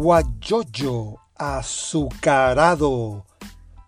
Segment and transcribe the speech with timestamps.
[0.00, 3.26] Guayoyo Azucarado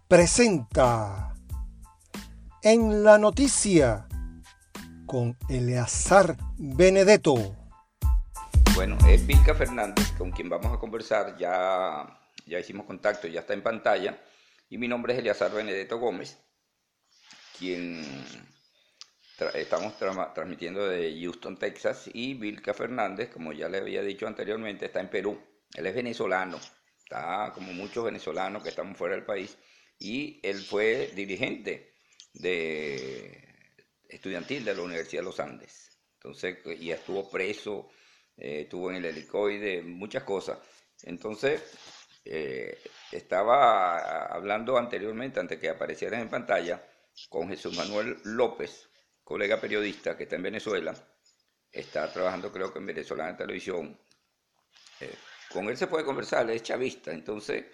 [0.09, 1.37] presenta
[2.65, 4.09] en la noticia
[5.07, 7.55] con Eleazar Benedetto.
[8.75, 11.37] Bueno, es Vilca Fernández con quien vamos a conversar.
[11.39, 14.21] Ya, ya hicimos contacto, ya está en pantalla.
[14.69, 16.37] Y mi nombre es Eleazar Benedetto Gómez,
[17.57, 18.05] quien
[19.55, 19.95] estamos
[20.35, 22.11] transmitiendo de Houston, Texas.
[22.13, 25.50] Y Vilca Fernández, como ya le había dicho anteriormente, está en Perú.
[25.75, 26.59] Él es venezolano,
[26.99, 29.57] está como muchos venezolanos que estamos fuera del país.
[29.99, 31.95] Y él fue dirigente
[32.33, 33.51] de
[34.09, 35.91] estudiantil de la Universidad de los Andes.
[36.15, 37.91] Entonces, y estuvo preso,
[38.37, 40.59] eh, estuvo en el helicoide, muchas cosas.
[41.03, 41.63] Entonces,
[42.25, 42.79] eh,
[43.11, 46.85] estaba hablando anteriormente, antes que aparecieran en pantalla,
[47.29, 48.89] con Jesús Manuel López,
[49.25, 50.95] colega periodista que está en Venezuela,
[51.71, 54.01] está trabajando creo que en Venezuela en Televisión.
[55.01, 55.15] Eh,
[55.53, 57.65] con él se puede conversar, es chavista, entonces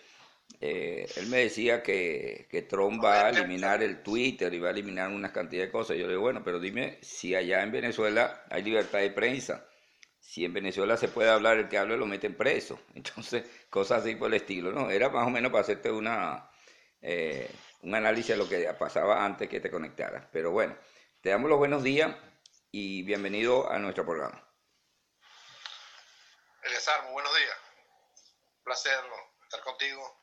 [0.60, 4.70] eh, él me decía que, que Trump va a eliminar el Twitter y va a
[4.72, 5.96] eliminar una cantidad de cosas.
[5.96, 9.66] Yo le digo, bueno, pero dime si allá en Venezuela hay libertad de prensa.
[10.18, 12.80] Si en Venezuela se puede hablar, el que hable lo meten preso.
[12.94, 14.90] Entonces, cosas así por el estilo, ¿no?
[14.90, 16.50] Era más o menos para hacerte una,
[17.02, 17.50] eh,
[17.82, 20.26] un análisis de lo que pasaba antes que te conectaras.
[20.32, 20.76] Pero bueno,
[21.20, 22.14] te damos los buenos días
[22.72, 24.42] y bienvenido a nuestro programa.
[27.04, 27.65] Muy buenos días.
[28.66, 29.04] Placer
[29.44, 30.22] estar contigo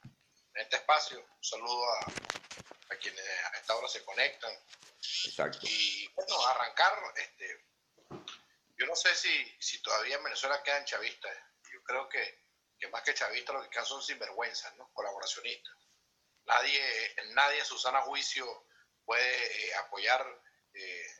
[0.54, 1.18] en este espacio.
[1.18, 2.00] Un saludo a,
[2.94, 4.52] a, quienes a esta hora se conectan.
[5.26, 5.60] Exacto.
[5.62, 7.66] Y bueno, arrancar, este,
[8.76, 11.34] yo no sé si, si todavía en Venezuela quedan chavistas.
[11.72, 12.44] Yo creo que,
[12.78, 14.92] que más que chavistas lo que quedan son sinvergüenzas, ¿no?
[14.92, 15.74] colaboracionistas.
[16.44, 18.68] Nadie, nadie en su sana juicio
[19.06, 20.22] puede eh, apoyar
[20.74, 21.16] eh,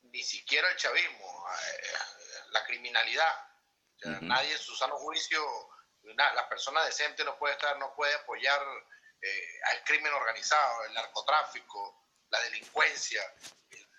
[0.00, 1.92] ni siquiera el chavismo, eh,
[2.52, 3.53] la criminalidad.
[4.22, 5.42] Nadie en su sano juicio
[6.02, 8.60] la persona decente no puede estar, no puede apoyar
[9.20, 13.22] eh, al crimen organizado, el narcotráfico, la delincuencia,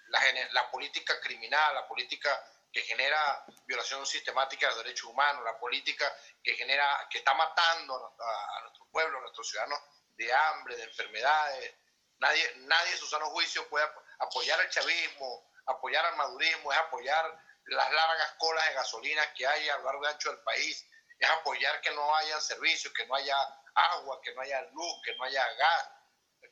[0.10, 0.20] la,
[0.52, 2.30] la, política criminal, la política
[2.72, 6.14] que genera violación sistemática de los derechos humanos, la política
[6.44, 9.80] que genera, que está matando a, nuestro pueblo, a nuestros ciudadanos
[10.16, 11.74] de hambre, de enfermedades.
[12.20, 13.88] Nadie, nadie en su sano juicio puede
[14.20, 19.70] apoyar el chavismo, apoyar al madurismo, es apoyar las largas colas de gasolina que hay
[19.70, 20.86] a lo largo y ancho del país,
[21.18, 23.38] es apoyar que no haya servicios, que no haya
[23.74, 25.90] agua, que no haya luz, que no haya gas,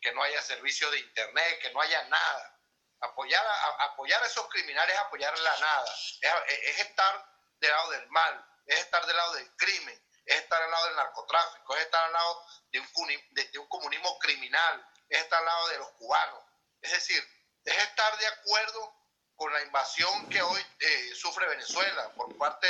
[0.02, 2.60] que no haya servicio de internet, que no haya nada.
[3.02, 7.26] Apoyar a, apoyar a esos criminales es apoyar la nada, es, estar
[7.60, 10.96] del lado del mal, es estar del lado del crimen, es estar al lado del
[10.96, 12.88] narcotráfico, es estar al lado de un,
[13.32, 16.44] de, un comunismo criminal, es estar al lado de los cubanos.
[16.82, 17.24] Es decir,
[17.66, 19.03] es estar de acuerdo
[19.36, 22.68] con la invasión que hoy eh, sufre Venezuela por parte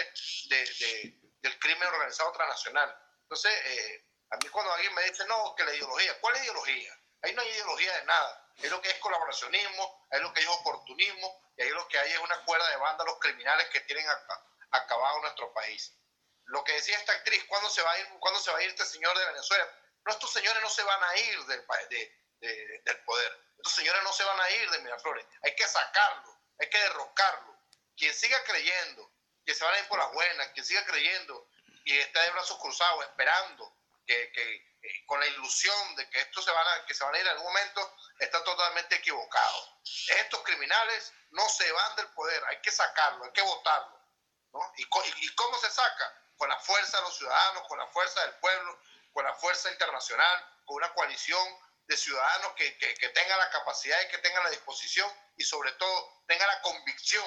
[0.49, 2.95] de, del crimen organizado transnacional.
[3.21, 6.97] Entonces, eh, a mí cuando alguien me dice, no, que la ideología, ¿cuál es ideología?
[7.21, 8.51] Ahí no hay ideología de nada.
[8.61, 12.11] Ahí lo que es colaboracionismo, ahí lo que es oportunismo, y ahí lo que hay
[12.11, 14.05] es una cuerda de banda los criminales que tienen
[14.71, 15.95] acabado nuestro país.
[16.45, 18.69] Lo que decía esta actriz, ¿cuándo se va a ir, ¿cuándo se va a ir
[18.69, 19.67] este señor de Venezuela?
[20.05, 21.65] Nuestros señores no se van a ir del,
[22.39, 23.43] de, del poder.
[23.57, 25.25] Estos señores no se van a ir de Miraflores.
[25.43, 26.32] Hay que sacarlo,
[26.63, 27.57] hay que derrocarlo.
[27.95, 29.11] Quien siga creyendo
[29.45, 31.49] que se van a ir por las buenas, que siga creyendo
[31.85, 36.41] y está de brazos cruzados esperando que, que eh, con la ilusión de que esto
[36.41, 39.79] se van a, que se van a ir en algún momento, está totalmente equivocado.
[40.19, 43.99] Estos criminales no se van del poder, hay que sacarlo, hay que votarlo.
[44.53, 44.73] ¿no?
[44.77, 46.21] ¿Y, ¿Y cómo se saca?
[46.37, 48.79] Con la fuerza de los ciudadanos, con la fuerza del pueblo,
[49.11, 51.45] con la fuerza internacional, con una coalición
[51.85, 55.71] de ciudadanos que, que, que tengan la capacidad y que tengan la disposición y sobre
[55.73, 57.25] todo tengan la convicción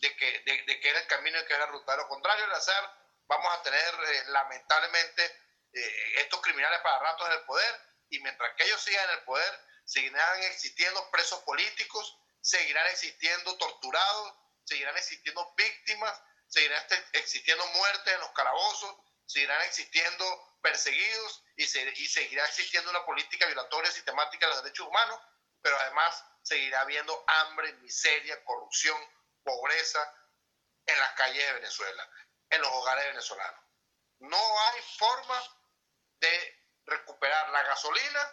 [0.00, 1.96] de que, de, que era el camino y que era la ruta.
[1.96, 2.84] lo contrario, el hacer,
[3.26, 5.24] vamos a tener eh, lamentablemente
[5.72, 9.24] eh, estos criminales para ratos en el poder y mientras que ellos sigan en el
[9.24, 18.20] poder, seguirán existiendo presos políticos, seguirán existiendo torturados, seguirán existiendo víctimas, seguirán existiendo muertes en
[18.20, 18.96] los calabozos,
[19.26, 25.18] seguirán existiendo perseguidos y, y seguirá existiendo una política violatoria sistemática de los derechos humanos,
[25.62, 28.98] pero además seguirá habiendo hambre, miseria, corrupción,
[29.42, 30.00] pobreza
[30.86, 32.08] en las calles de Venezuela,
[32.50, 33.60] en los hogares venezolanos.
[34.18, 35.42] No hay forma
[36.20, 38.30] de recuperar la gasolina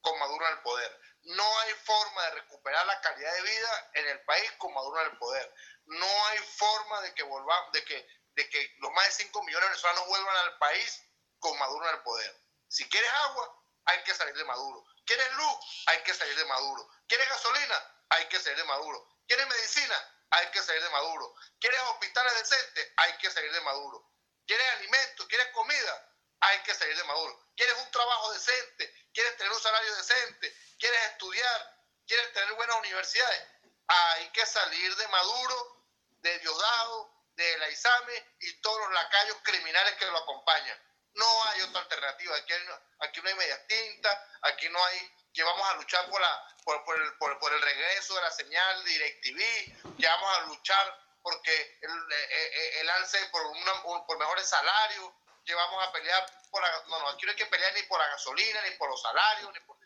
[0.00, 1.00] con Maduro en el poder.
[1.22, 5.10] No hay forma de recuperar la calidad de vida en el país con Maduro en
[5.10, 5.54] el poder.
[5.86, 9.62] No hay forma de que volvamos, de que, de que los más de 5 millones
[9.62, 11.02] de venezolanos vuelvan al país
[11.38, 12.40] con Maduro en el poder.
[12.68, 14.84] Si quieres agua, hay que salir de Maduro.
[15.04, 15.56] ¿Quieres luz?
[15.86, 16.88] Hay que salir de Maduro.
[17.06, 17.90] ¿Quieres gasolina?
[18.10, 19.08] Hay que salir de Maduro.
[19.26, 19.96] ¿Quieres medicina?
[20.30, 21.34] Hay que salir de Maduro.
[21.60, 22.92] ¿Quieres hospitales decentes?
[22.96, 24.10] Hay que salir de Maduro.
[24.46, 26.10] quieres alimento, quieres comida,
[26.40, 27.48] hay que salir de Maduro.
[27.56, 33.48] Quieres un trabajo decente, quieres tener un salario decente, quieres estudiar, quieres tener buenas universidades,
[33.86, 35.86] hay que salir de Maduro,
[36.20, 40.78] de Diosdado, de la ISAME y todos los lacayos criminales que lo acompañan.
[41.14, 42.36] No hay otra alternativa.
[42.36, 42.54] Aquí,
[43.00, 46.84] aquí no hay media tinta, aquí no hay que vamos a luchar por, la, por,
[46.84, 51.78] por, el, por, el, regreso de la señal de DirecTV, que vamos a luchar porque
[51.82, 55.10] el, eh, eh, el por, una, por mejores salarios,
[55.44, 57.98] que vamos a pelear por la, no, no, aquí no hay que pelear ni por
[57.98, 59.76] la gasolina, ni por los salarios, ni por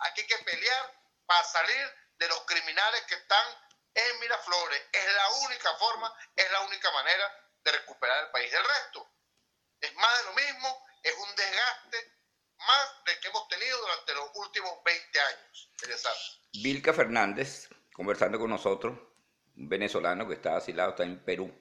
[0.00, 0.94] aquí hay que pelear
[1.26, 3.46] para salir de los criminales que están
[3.94, 4.82] en Miraflores.
[4.92, 8.50] Es la única forma, es la única manera de recuperar el país.
[8.50, 9.11] Del resto, es
[10.02, 10.68] más de lo mismo,
[11.02, 11.98] es un desgaste
[12.58, 15.70] más del que hemos tenido durante los últimos 20 años.
[16.62, 18.98] Vilca Fernández, conversando con nosotros,
[19.56, 21.52] un venezolano que está asilado, está en Perú.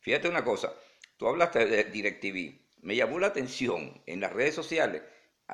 [0.00, 0.72] Fíjate una cosa,
[1.16, 2.60] tú hablaste de DirecTV.
[2.82, 5.02] Me llamó la atención en las redes sociales,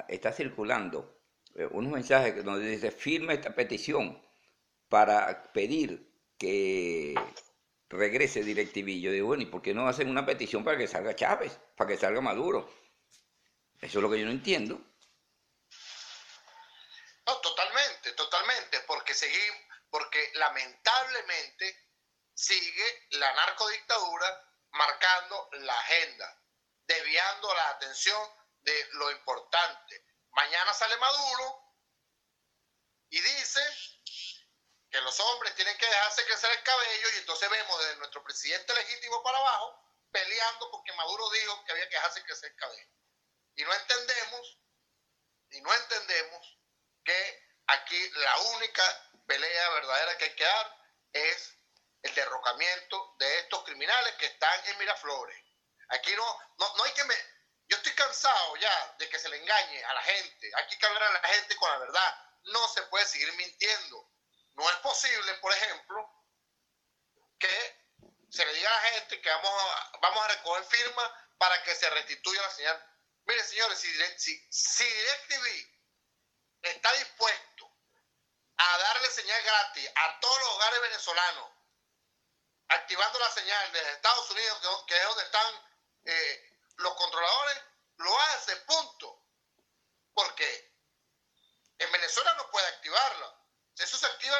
[0.08, 1.20] está circulando
[1.54, 4.20] eh, unos mensajes donde dice firma esta petición
[4.88, 7.14] para pedir que
[7.90, 9.00] regrese DirecTV.
[9.00, 11.88] Yo digo, bueno, ¿y por qué no hacen una petición para que salga Chávez, para
[11.88, 12.72] que salga Maduro?
[13.80, 14.80] Eso es lo que yo no entiendo.
[17.26, 19.60] No, totalmente, totalmente, porque seguimos,
[19.90, 21.88] porque lamentablemente
[22.34, 26.42] sigue la narcodictadura marcando la agenda,
[26.86, 28.20] desviando la atención
[28.60, 30.06] de lo importante.
[30.32, 31.60] Mañana sale Maduro
[33.10, 33.60] y dice
[34.90, 38.74] que los hombres tienen que dejarse crecer el cabello y entonces vemos desde nuestro presidente
[38.74, 42.90] legítimo para abajo peleando porque Maduro dijo que había que dejarse crecer el cabello.
[43.54, 44.58] Y no entendemos,
[45.50, 46.58] y no entendemos
[47.04, 50.76] que aquí la única pelea verdadera que hay que dar
[51.12, 51.54] es
[52.02, 55.38] el derrocamiento de estos criminales que están en Miraflores.
[55.90, 57.04] Aquí no, no, no hay que...
[57.04, 57.14] Me,
[57.68, 60.50] yo estoy cansado ya de que se le engañe a la gente.
[60.54, 62.16] Hay que hablar a la gente con la verdad.
[62.44, 64.09] No se puede seguir mintiendo.
[64.60, 66.06] No es posible, por ejemplo,
[67.38, 67.80] que
[68.28, 71.74] se le diga a la gente que vamos a, vamos a recoger firmas para que
[71.74, 72.94] se restituya la señal.
[73.24, 75.78] Miren, señores, si, si, DirecTV
[76.60, 77.72] está dispuesto
[78.58, 81.52] a darle señal gratis a todos los hogares venezolanos,
[82.68, 85.54] activando la señal desde Estados Unidos, que, es donde están
[86.04, 87.62] eh, los controladores,
[87.96, 89.24] lo hace, punto.
[90.12, 90.74] Porque
[91.78, 93.39] en Venezuela no puede activarla.
[93.80, 94.36] Eso se activa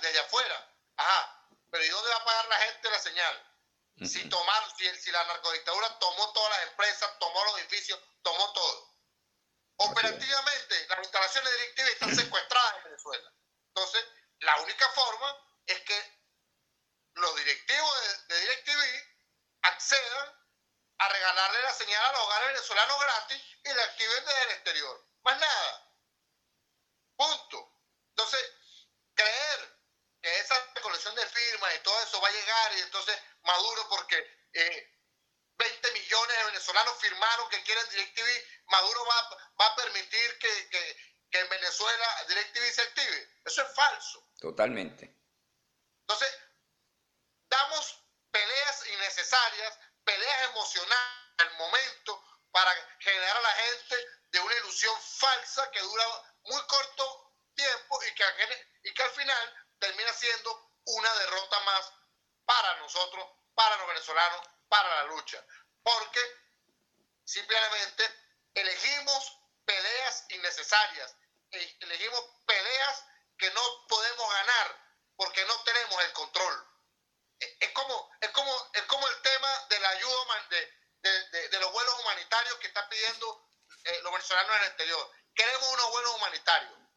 [0.00, 0.74] desde afuera.
[0.96, 1.46] Ajá.
[1.70, 3.44] Pero ¿y dónde va a pagar la gente la señal?
[4.06, 8.96] Si, tomar, si, la narcodictadura tomó todas las empresas, tomó los edificios, tomó todo.
[9.76, 13.32] Operativamente, las instalaciones de DirecTV están secuestradas en Venezuela.
[13.68, 14.04] Entonces,
[14.40, 15.36] la única forma
[15.66, 16.20] es que
[17.14, 19.08] los directivos de, de DirecTV
[19.62, 20.38] accedan
[20.98, 25.06] a regalarle la señal a los hogares venezolanos gratis y la activen desde el exterior.
[25.22, 25.92] Más nada.
[27.16, 27.72] Punto.
[28.10, 28.57] Entonces,
[29.18, 29.78] creer
[30.22, 34.16] que esa colección de firmas y todo eso va a llegar y entonces Maduro, porque
[34.52, 34.98] eh,
[35.56, 38.28] 20 millones de venezolanos firmaron que quieren DirecTV,
[38.66, 43.40] Maduro va, va a permitir que, que, que, en Venezuela DirecTV se active.
[43.44, 44.28] Eso es falso.
[44.40, 45.12] Totalmente.
[46.02, 46.38] Entonces,
[47.48, 53.96] damos peleas innecesarias, peleas emocionales al momento para generar a la gente
[54.30, 56.04] de una ilusión falsa que dura
[56.44, 57.27] muy corto
[57.58, 58.24] tiempo y que,
[58.84, 61.92] y que al final termina siendo una derrota más
[62.44, 65.44] para nosotros, para los venezolanos, para la lucha.
[65.82, 66.20] Porque
[67.24, 68.04] simplemente
[68.54, 71.16] elegimos peleas innecesarias,
[71.50, 73.04] e elegimos peleas
[73.36, 76.66] que no podemos ganar porque no tenemos el control.
[77.40, 81.72] E, es como, es como, es como el tema de la ayuda de, de, los
[81.72, 83.48] vuelos humanitarios que están pidiendo
[83.84, 85.10] eh, los venezolanos en el exterior.
[85.34, 86.87] Queremos unos vuelos humanitarios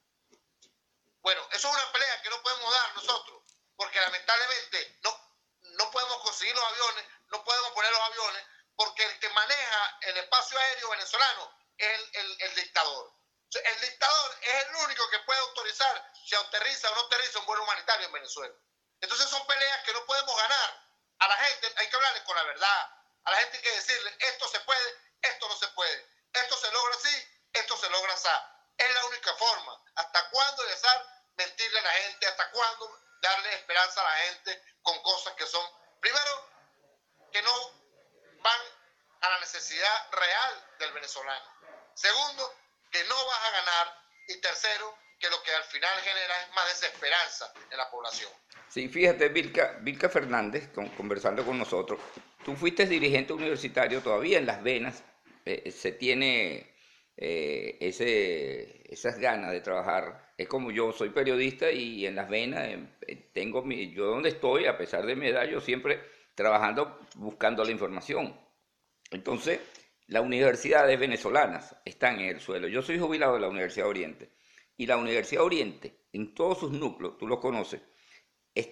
[1.22, 3.44] bueno, eso es una pelea que no podemos dar nosotros,
[3.76, 9.20] porque lamentablemente no, no podemos conseguir los aviones, no podemos poner los aviones, porque el
[9.20, 13.14] que maneja el espacio aéreo venezolano es el, dictador.
[13.54, 17.64] el dictador es el único que puede autorizar si aterriza o no aterriza un vuelo
[17.64, 18.56] humanitario en Venezuela.
[19.00, 20.88] Entonces son peleas que no podemos ganar.
[21.20, 22.92] A la gente hay que hablarle con la verdad.
[23.24, 26.10] A la gente hay que decirle, esto se puede, esto no se puede.
[26.34, 28.30] Esto se logra así, esto se logra así.
[28.82, 29.78] Es la única forma.
[29.96, 31.06] ¿Hasta cuándo dejar
[31.38, 32.26] mentirle a la gente?
[32.28, 35.64] ¿Hasta cuándo darle esperanza a la gente con cosas que son,
[36.00, 36.50] primero,
[37.32, 37.54] que no
[38.42, 38.60] van
[39.22, 41.46] a la necesidad real del venezolano?
[41.94, 42.56] Segundo,
[42.92, 44.02] que no vas a ganar.
[44.28, 48.32] Y tercero, que lo que al final genera es más desesperanza en la población.
[48.70, 52.00] Sí, fíjate, Vilca, Fernández, conversando con nosotros,
[52.44, 55.04] tú fuiste dirigente universitario todavía en Las Venas,
[55.46, 56.71] eh, se tiene
[57.18, 60.34] eh, ese, esas ganas de trabajar.
[60.38, 62.68] Es como yo soy periodista y en Las Venas
[63.08, 66.00] eh, tengo mi, yo donde estoy, a pesar de mi edad, yo siempre
[66.36, 68.36] trabajando buscando la información.
[69.12, 69.60] Entonces,
[70.08, 72.68] las universidades venezolanas están en el suelo.
[72.68, 74.32] Yo soy jubilado de la Universidad Oriente
[74.78, 77.82] y la Universidad Oriente, en todos sus núcleos, tú los conoces,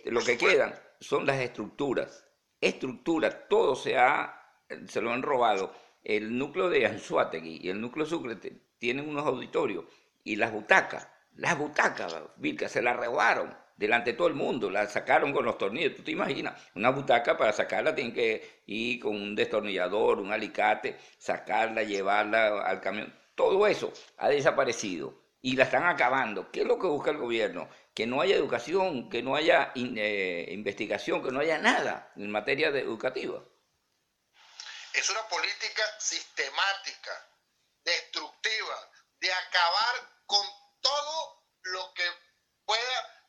[0.05, 2.25] lo que quedan son las estructuras.
[2.59, 5.73] Estructuras, todo se, ha, se lo han robado.
[6.03, 8.37] El núcleo de Anzuategui y el núcleo Sucre
[8.77, 9.85] tienen unos auditorios
[10.23, 14.87] y las butacas, las butacas, Vilca, se las robaron delante de todo el mundo, la
[14.87, 15.95] sacaron con los tornillos.
[15.95, 16.69] ¿Tú te imaginas?
[16.75, 22.81] Una butaca para sacarla tienen que ir con un destornillador, un alicate, sacarla, llevarla al
[22.81, 23.13] camión.
[23.35, 26.51] Todo eso ha desaparecido y la están acabando.
[26.51, 27.69] ¿Qué es lo que busca el gobierno?
[27.93, 32.71] Que no haya educación, que no haya eh, investigación, que no haya nada en materia
[32.71, 33.41] de educativa.
[34.93, 37.29] Es una política sistemática,
[37.83, 40.45] destructiva, de acabar con
[40.81, 42.11] todo lo que
[42.65, 43.19] pueda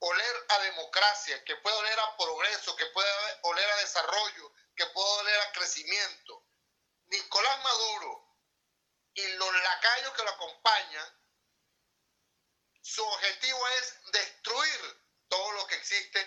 [0.00, 3.10] oler a democracia, que puede oler a progreso, que puede
[3.42, 6.46] oler a desarrollo, que puede oler a crecimiento.
[7.06, 8.38] Nicolás Maduro
[9.14, 11.20] y los lacayos que lo acompañan,
[12.82, 16.20] su objetivo es destruir todo lo que existe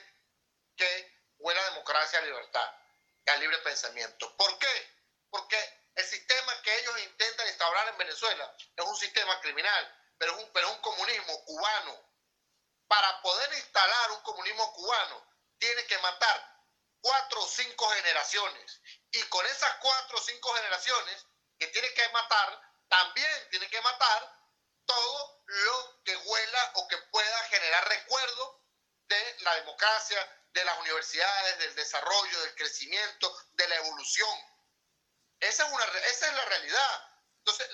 [0.76, 2.83] que huele a democracia, a libertad,
[3.32, 4.36] a libre pensamiento.
[4.36, 4.96] ¿Por qué?
[5.30, 5.58] Porque
[5.96, 10.52] el sistema que ellos intentan instaurar en Venezuela es un sistema criminal, pero es un,
[10.52, 12.14] pero es un comunismo cubano
[12.88, 15.26] para poder instalar un comunismo cubano,
[15.58, 16.54] tiene que matar
[17.02, 18.82] cuatro o cinco generaciones.
[19.12, 21.26] Y con esas cuatro o cinco generaciones
[21.58, 24.32] que tiene que matar, también tiene que matar
[24.86, 28.62] todo lo que huela o que pueda generar recuerdo
[29.08, 34.40] de la democracia, de las universidades, del desarrollo, del crecimiento, de la evolución.
[35.40, 37.10] Esa es, una, esa es la realidad.
[37.40, 37.70] Entonces,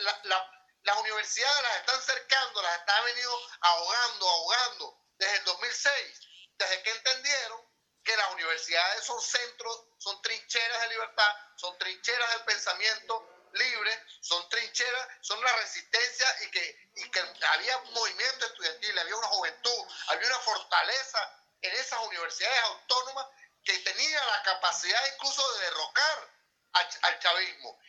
[0.84, 6.20] las universidades las están cercando, las están venido ahogando, ahogando desde el 2006,
[6.58, 7.70] desde que entendieron
[8.04, 14.48] que las universidades son centros, son trincheras de libertad, son trincheras del pensamiento libre, son
[14.50, 20.28] trincheras, son la resistencia y que, y que había movimiento estudiantil, había una juventud, había
[20.28, 23.28] una fortaleza en esas universidades autónomas
[23.64, 26.34] que tenía la capacidad incluso de derrocar
[26.74, 27.80] al chavismo.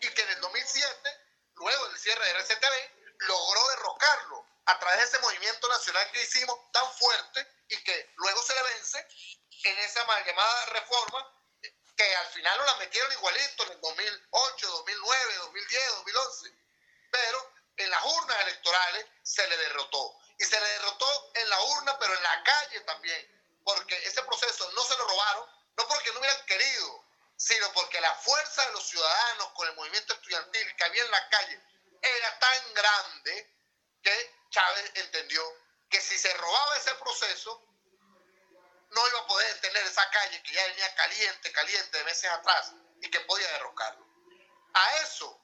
[0.00, 1.20] Y que en el 2007,
[1.54, 6.58] luego del cierre de RCTV, logró derrocarlo a través de ese movimiento nacional que hicimos
[6.72, 9.06] tan fuerte y que luego se le vence
[9.64, 11.42] en esa mal llamada reforma
[11.96, 16.58] que al final no la metieron igualito en el 2008, 2009, 2010, 2011.
[17.10, 17.51] Pero
[17.82, 20.18] en las urnas electorales se le derrotó.
[20.38, 23.60] Y se le derrotó en la urna, pero en la calle también.
[23.64, 27.04] Porque ese proceso no se lo robaron, no porque no hubieran querido,
[27.36, 31.28] sino porque la fuerza de los ciudadanos con el movimiento estudiantil que había en la
[31.28, 31.60] calle
[32.00, 33.56] era tan grande
[34.02, 35.42] que Chávez entendió
[35.88, 37.62] que si se robaba ese proceso,
[38.90, 42.72] no iba a poder tener esa calle que ya venía caliente, caliente de meses atrás
[43.00, 44.06] y que podía derrocarlo.
[44.74, 45.41] A eso,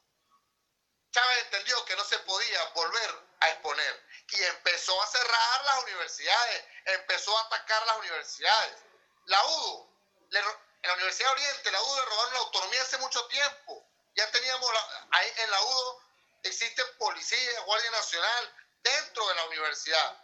[1.18, 6.64] Chávez entendió que no se podía volver a exponer y empezó a cerrar las universidades,
[6.84, 8.76] empezó a atacar las universidades.
[9.24, 9.88] La UDO,
[10.30, 10.44] en
[10.82, 13.84] la Universidad de Oriente, la UDO le robaron la autonomía hace mucho tiempo.
[14.14, 14.70] Ya teníamos
[15.10, 16.02] ahí en la UDO
[16.44, 20.22] existe policía, Guardia Nacional dentro de la universidad.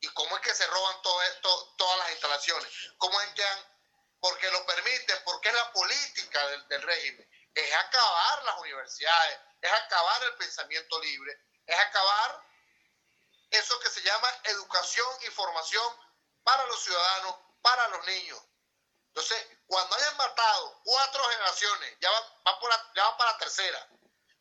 [0.00, 2.68] ¿Y cómo es que se roban todo esto, todas las instalaciones?
[2.98, 3.58] ¿Cómo es que han,
[4.20, 7.30] porque lo permiten, porque es la política del, del régimen?
[7.54, 12.44] Es acabar las universidades, es acabar el pensamiento libre, es acabar
[13.50, 15.96] eso que se llama educación y formación
[16.42, 18.38] para los ciudadanos, para los niños.
[19.08, 23.88] Entonces, cuando hayan matado cuatro generaciones, ya van, por ya van para la tercera,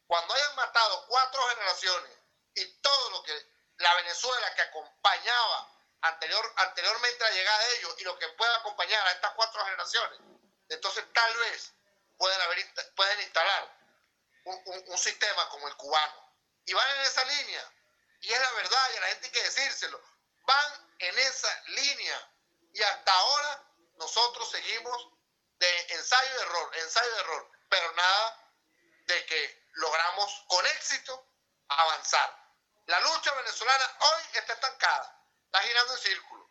[0.07, 2.17] cuando hayan matado cuatro generaciones
[2.55, 7.95] y todo lo que la Venezuela que acompañaba anterior, anteriormente a la llegada de ellos
[7.99, 10.19] y lo que pueda acompañar a estas cuatro generaciones,
[10.67, 11.73] entonces tal vez
[12.17, 13.82] pueden, haber, pueden instalar
[14.45, 16.33] un, sistema como el cubano.
[16.65, 17.73] Y van en esa línea.
[18.21, 20.01] Y es la verdad, y a la gente hay que decírselo.
[20.45, 22.31] Van en esa línea.
[22.73, 23.63] Y hasta ahora
[23.95, 25.09] nosotros seguimos
[25.59, 28.51] de ensayo de error, ensayo de error, pero nada
[29.05, 31.27] de que logramos con éxito
[31.67, 32.43] avanzar.
[32.85, 36.49] La lucha venezolana hoy está estancada, está girando en círculo.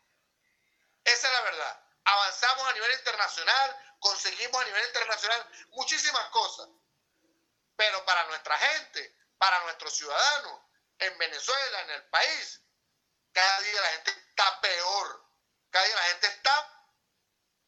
[1.03, 1.79] Esa es la verdad.
[2.05, 6.69] Avanzamos a nivel internacional, conseguimos a nivel internacional muchísimas cosas,
[7.75, 10.61] pero para nuestra gente, para nuestros ciudadanos
[10.99, 12.61] en Venezuela, en el país.
[13.31, 15.29] Cada día la gente está peor.
[15.69, 16.87] Cada día la gente está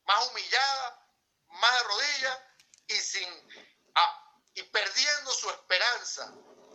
[0.06, 1.08] más humillada,
[1.48, 2.40] más de rodillas
[2.88, 3.50] y sin
[3.96, 6.32] ah, y perdiendo su esperanza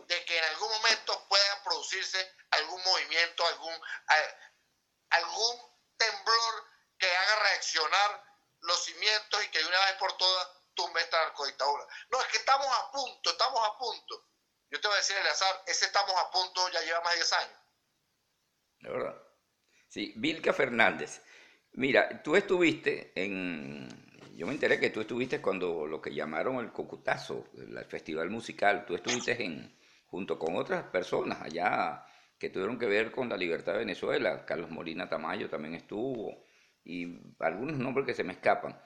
[0.07, 3.81] de que en algún momento pueda producirse algún movimiento, algún,
[5.09, 8.23] algún temblor que haga reaccionar
[8.59, 11.85] los cimientos y que de una vez por todas tumbe esta narcodictadura.
[12.09, 14.27] No, es que estamos a punto, estamos a punto.
[14.69, 17.33] Yo te voy a decir, Eleazar, ese estamos a punto ya lleva más de 10
[17.33, 17.59] años.
[18.79, 19.21] De verdad.
[19.87, 21.21] Sí, Vilca Fernández.
[21.73, 23.89] Mira, tú estuviste en...
[24.35, 28.85] Yo me enteré que tú estuviste cuando lo que llamaron el Cocutazo, el festival musical.
[28.85, 32.05] Tú estuviste en, junto con otras personas allá
[32.39, 34.45] que tuvieron que ver con la libertad de Venezuela.
[34.45, 36.45] Carlos Molina Tamayo también estuvo
[36.83, 38.81] y algunos nombres que se me escapan.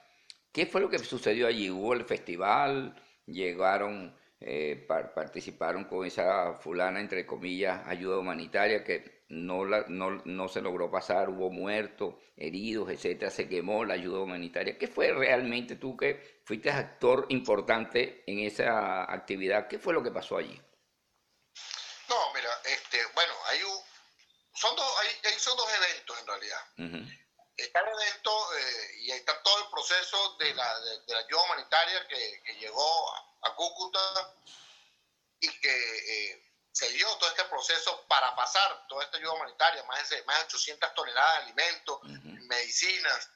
[0.56, 1.68] ¿Qué fue lo que sucedió allí?
[1.68, 2.96] ¿Hubo el festival?
[3.26, 10.48] ¿Llegaron, eh, participaron con esa fulana, entre comillas, ayuda humanitaria que no, la, no, no,
[10.48, 11.28] se logró pasar?
[11.28, 13.30] ¿Hubo muertos, heridos, etcétera?
[13.30, 14.78] ¿Se quemó la ayuda humanitaria?
[14.78, 19.68] ¿Qué fue realmente tú que fuiste actor importante en esa actividad?
[19.68, 20.58] ¿Qué fue lo que pasó allí?
[22.08, 23.78] No, mira, este, bueno, hay un,
[24.54, 27.25] son dos, hay, son dos eventos en realidad.
[27.56, 31.42] Está el evento eh, y ahí está todo el proceso de la, de, la ayuda
[31.42, 33.22] humanitaria que, que llegó a,
[33.54, 34.34] Cúcuta
[35.40, 40.10] y que eh, se dio todo este proceso para pasar toda esta ayuda humanitaria, más
[40.10, 43.30] de, más de 800 toneladas de alimentos, medicinas,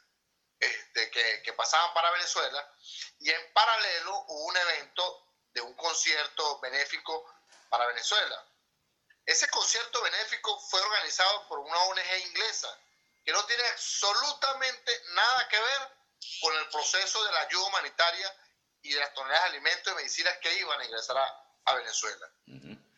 [0.59, 2.75] este, que, que, pasaban para Venezuela.
[3.21, 7.33] Y en paralelo hubo un evento de un concierto benéfico
[7.71, 8.45] para Venezuela.
[9.25, 12.79] Ese concierto benéfico fue organizado por una ONG inglesa
[13.25, 16.01] que no tiene absolutamente nada que ver
[16.41, 18.37] con el proceso de la ayuda humanitaria
[18.83, 22.27] y de las toneladas de alimentos y medicinas que iban a ingresar a, Venezuela.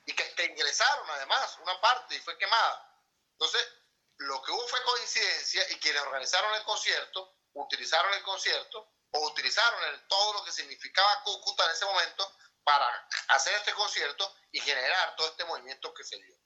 [0.07, 3.01] Y que, ingresaron además una parte y fue quemada.
[3.33, 3.69] Entonces,
[4.17, 9.85] lo que hubo fue coincidencia y quienes organizaron el concierto utilizaron el concierto o utilizaron
[9.93, 15.17] el, todo lo que significaba Cúcuta en ese momento para hacer este concierto y generar
[15.17, 16.37] todo este movimiento que se dio.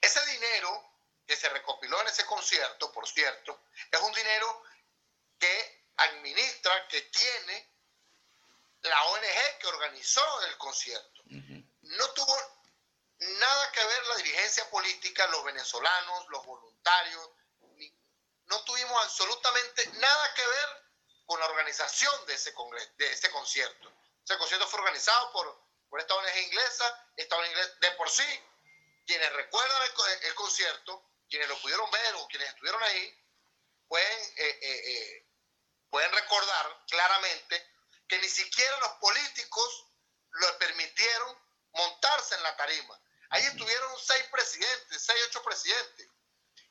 [0.00, 0.93] Ese dinero
[1.26, 4.62] que se recopiló en ese concierto, por cierto, es un dinero
[5.38, 7.70] que administra, que tiene
[8.82, 11.22] la ONG que organizó el concierto.
[11.82, 12.36] No tuvo
[13.18, 17.30] nada que ver la dirigencia política, los venezolanos, los voluntarios,
[18.46, 20.84] no tuvimos absolutamente nada que ver
[21.26, 22.54] con la organización de ese,
[22.98, 23.92] de ese concierto.
[24.22, 28.44] Ese concierto fue organizado por, por esta ONG inglesa, esta ONG inglesa de por sí,
[29.06, 29.82] quienes recuerdan
[30.22, 33.24] el, concierto, quienes lo pudieron ver o quienes estuvieron ahí,
[33.88, 35.26] pueden, eh, eh, eh,
[35.90, 37.74] pueden recordar claramente
[38.08, 39.86] que ni siquiera los políticos
[40.30, 41.38] lo permitieron
[41.72, 43.00] montarse en la tarima.
[43.30, 46.08] Ahí estuvieron seis presidentes, seis, ocho presidentes.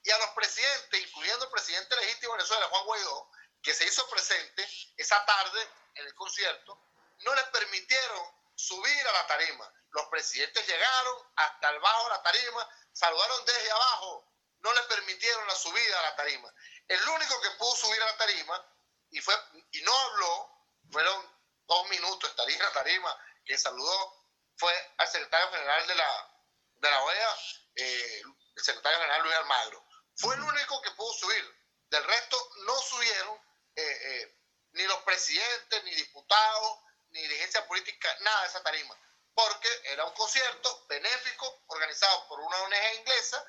[0.03, 4.07] Y a los presidentes, incluyendo el presidente legítimo de Venezuela, Juan Guaidó, que se hizo
[4.09, 6.79] presente esa tarde en el concierto,
[7.19, 9.73] no les permitieron subir a la tarima.
[9.91, 14.32] Los presidentes llegaron hasta el bajo de la tarima, saludaron desde abajo,
[14.63, 16.53] no les permitieron la subida a la tarima.
[16.87, 18.65] El único que pudo subir a la tarima
[19.11, 19.35] y, fue,
[19.71, 21.33] y no habló, fueron
[21.67, 26.31] dos minutos, estaría en la tarima, que saludó, fue al secretario general de la,
[26.75, 27.37] de la OEA,
[27.75, 28.21] eh,
[28.55, 29.85] el secretario general Luis Almagro.
[30.15, 31.63] Fue el único que pudo subir.
[31.89, 33.37] Del resto no subieron
[33.75, 34.37] eh, eh,
[34.73, 38.97] ni los presidentes, ni diputados, ni dirigencia política, nada de esa tarima,
[39.33, 43.45] porque era un concierto benéfico organizado por una ONG inglesa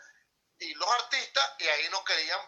[0.58, 2.40] y los artistas, y ahí no querían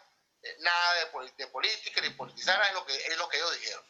[0.42, 3.84] eh, nada de, de, política ni politizar, es lo, que, es lo que ellos dijeron.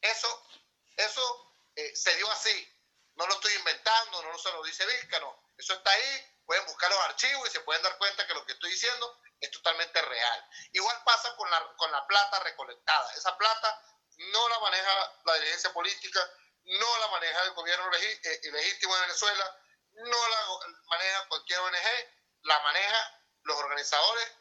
[0.00, 0.48] Eso,
[0.96, 2.68] eso eh, se dio así,
[3.14, 6.90] no lo estoy inventando, no se lo dice Vizca, no, eso está ahí, pueden buscar
[6.90, 10.48] los archivos y se pueden dar cuenta que lo que estoy diciendo es totalmente real.
[10.72, 13.82] Igual pasa con la, con la plata recolectada, esa plata
[14.16, 16.20] no la maneja la dirigencia política,
[16.64, 19.58] no la maneja el gobierno eh, ilegítimo de Venezuela,
[19.92, 22.08] no la maneja cualquier ONG,
[22.42, 24.32] la maneja los organizadores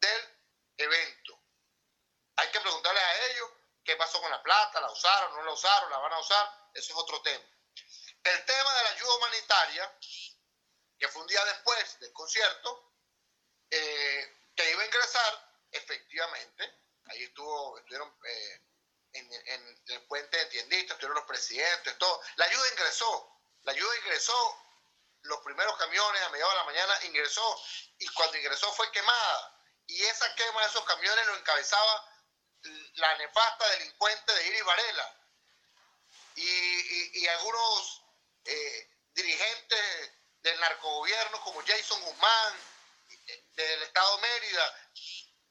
[0.00, 0.38] del
[0.78, 1.38] evento.
[2.36, 3.50] Hay que preguntarle a ellos
[3.84, 6.92] qué pasó con la plata, la usaron, no la usaron, la van a usar, eso
[6.92, 7.44] es otro tema.
[8.24, 9.98] El tema de la ayuda humanitaria,
[10.98, 12.92] que fue un día después del concierto,
[13.70, 18.60] eh, que iba a ingresar, efectivamente, ahí estuvo, estuvieron eh,
[19.14, 22.22] en, el puente de tiendistas, estuvieron los presidentes, todo.
[22.36, 24.56] La ayuda ingresó, la ayuda ingresó,
[25.22, 27.62] los primeros camiones a mediados de la mañana ingresó
[27.98, 29.58] y cuando ingresó fue quemada.
[29.86, 32.08] Y esa quema de esos camiones lo encabezaba
[32.94, 35.16] la nefasta delincuente de Iris Varela.
[36.34, 38.02] Y, algunos
[38.44, 42.54] eh, dirigentes del narcogobierno como Jason Guzmán,
[43.54, 44.90] del Estado Mérida,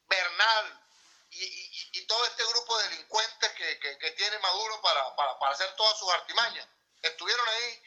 [0.06, 0.82] Bernal
[1.30, 6.68] y, todo este grupo de delincuentes que, tiene Maduro para, para, hacer todas sus artimañas.
[7.00, 7.82] Estuvieron ahí,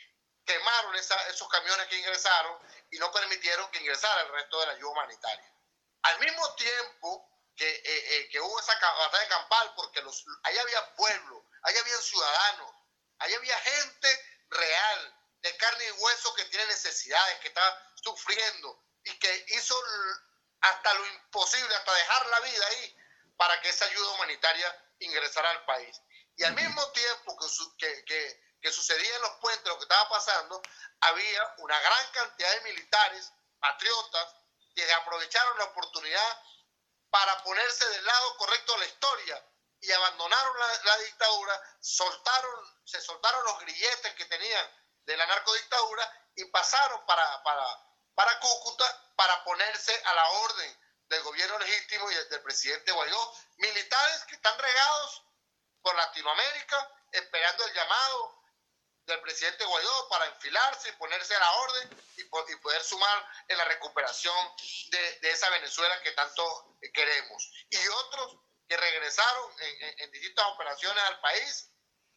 [0.45, 2.60] quemaron esos camiones que ingresaron
[2.91, 5.51] y no permitieron que ingresara el resto de la ayuda humanitaria.
[6.03, 11.45] Al mismo tiempo que, eh, eh, hubo esa batalla campal, porque los, ahí había pueblo,
[11.63, 12.71] ahí había ciudadanos,
[13.19, 19.17] ahí había gente real, de carne y hueso que tiene necesidades, que está sufriendo y
[19.19, 19.75] que hizo
[20.62, 22.97] hasta lo imposible, hasta dejar la vida ahí
[23.38, 26.01] para que esa ayuda humanitaria ingresara al país.
[26.38, 27.38] Y al mismo tiempo
[27.77, 30.62] que, sucedía en los puentes lo que estaba pasando,
[31.01, 34.36] había una gran cantidad de militares, patriotas,
[34.75, 36.43] que aprovecharon la oportunidad
[37.10, 39.45] para ponerse del lado correcto de la historia
[39.80, 44.69] y abandonaron la, dictadura, soltaron, se soltaron los grilletes que tenían
[45.06, 47.65] de la narcodictadura y pasaron para, para,
[48.15, 53.34] para Cúcuta para ponerse a la orden del gobierno legítimo y del presidente Guaidó.
[53.58, 55.23] Militares que están regados
[55.82, 58.35] por Latinoamérica esperando el llamado
[59.05, 63.65] del presidente Guaidó para enfilarse y ponerse a la orden y, poder sumar en la
[63.65, 64.35] recuperación
[64.89, 67.51] de, esa Venezuela que tanto queremos.
[67.69, 68.37] Y otros
[68.67, 69.55] que regresaron
[69.97, 71.69] en, distintas operaciones al país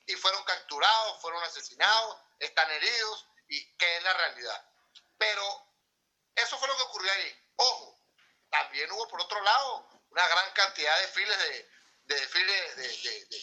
[0.06, 4.70] y fueron capturados, fueron asesinados, están heridos, y que es la realidad.
[5.18, 5.42] Pero
[6.34, 7.46] eso fue lo que ocurrió ahí.
[7.56, 7.98] Ojo,
[8.50, 11.70] también hubo por otro lado una gran cantidad de desfiles de,
[12.04, 12.76] de desfiles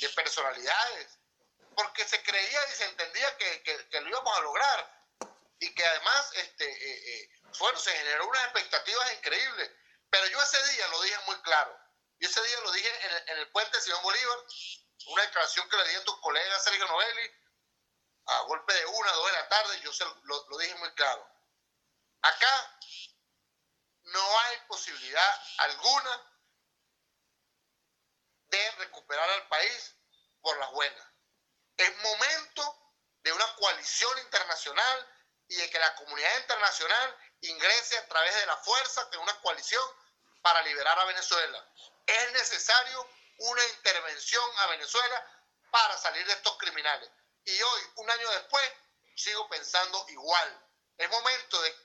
[0.01, 1.19] de, personalidades,
[1.76, 5.08] porque se creía y se entendía que, que, lo íbamos a lograr
[5.60, 9.72] y que además este, eh, eh, bueno, se generó unas expectativas increíbles.
[10.10, 11.78] Pero yo ese día lo dije muy claro.
[12.20, 14.40] Y ese día lo dije en el, en el puente Simón Bolívar,
[15.08, 17.32] una declaración que le di a tu colega Sergio Novelli,
[18.28, 21.30] a golpe de una, dos de la tarde, yo se lo, lo dije muy claro.
[22.22, 22.80] Acá
[24.04, 26.32] no hay posibilidad alguna
[28.46, 29.96] de recuperar al país
[30.42, 31.14] por las buenas.
[31.78, 35.08] Es momento de una coalición internacional
[35.48, 39.84] y de que la comunidad internacional ingrese a través de la fuerza de una coalición
[40.42, 41.68] para liberar a Venezuela.
[42.06, 47.10] Es necesario una intervención a Venezuela para salir de estos criminales.
[47.44, 48.72] Y hoy, un año después,
[49.16, 50.62] sigo pensando igual.
[50.98, 51.76] Es momento de,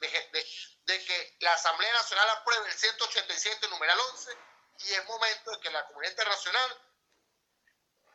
[0.86, 4.38] que la Asamblea Nacional apruebe el 187 numeral 11
[4.78, 6.82] y es momento de que la comunidad internacional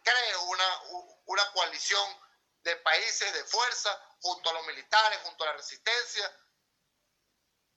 [0.06, 0.82] cree una,
[1.26, 2.22] una coalición
[2.62, 3.92] de países de fuerza
[4.22, 6.32] junto a los militares, junto a la resistencia,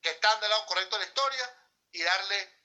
[0.00, 1.56] que están del lado correcto de la historia
[1.90, 2.58] y darle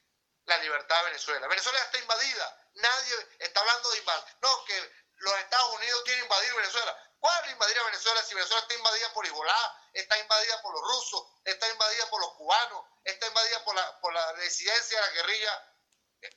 [0.45, 1.47] la libertad a Venezuela.
[1.47, 4.35] Venezuela está invadida, nadie está hablando de invadir.
[4.41, 7.09] No, que los Estados Unidos quieren invadir Venezuela.
[7.19, 11.23] ¿Cuál invadir a Venezuela si Venezuela está invadida por Hezbollah, está invadida por los rusos,
[11.45, 15.72] está invadida por los cubanos, está invadida por la, por la residencia de la guerrilla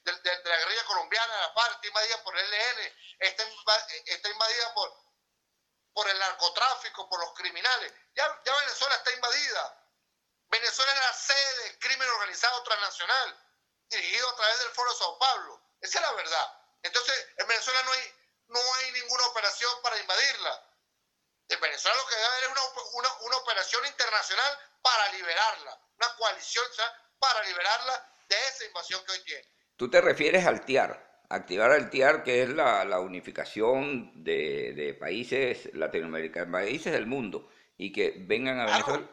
[0.03, 4.93] de, la guerrilla colombiana, la FARC, está invadida por el ELN, está, invadida por,
[5.93, 7.93] por el narcotráfico, por los criminales.
[8.15, 9.83] Ya, Venezuela está invadida.
[10.49, 13.43] Venezuela es la sede del crimen organizado transnacional
[13.89, 15.63] dirigido a través del Foro Sao Paulo.
[15.81, 16.61] Esa es la verdad.
[16.83, 18.15] Entonces, en Venezuela no hay,
[18.49, 20.63] no hay ninguna operación para invadirla.
[21.49, 22.51] En Venezuela lo que debe haber es
[22.95, 26.67] una, una, operación internacional para liberarla, una coalición
[27.19, 29.56] para liberarla de esa invasión que hoy tiene.
[29.77, 34.95] Tú te refieres al TIAR, activar el TIAR, que es la, la unificación de, de,
[34.95, 39.07] países latinoamericanos, países del mundo, y que vengan a Venezuela.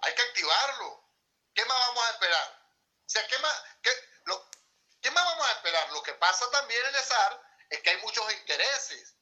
[0.00, 1.04] Hay que activarlo.
[1.54, 2.48] ¿Qué más vamos a esperar?
[3.08, 3.90] O sea, ¿qué más, qué,
[4.24, 4.50] lo,
[5.00, 5.92] ¿qué más vamos a esperar?
[5.92, 9.16] Lo que pasa también en el SAR es que hay muchos intereses.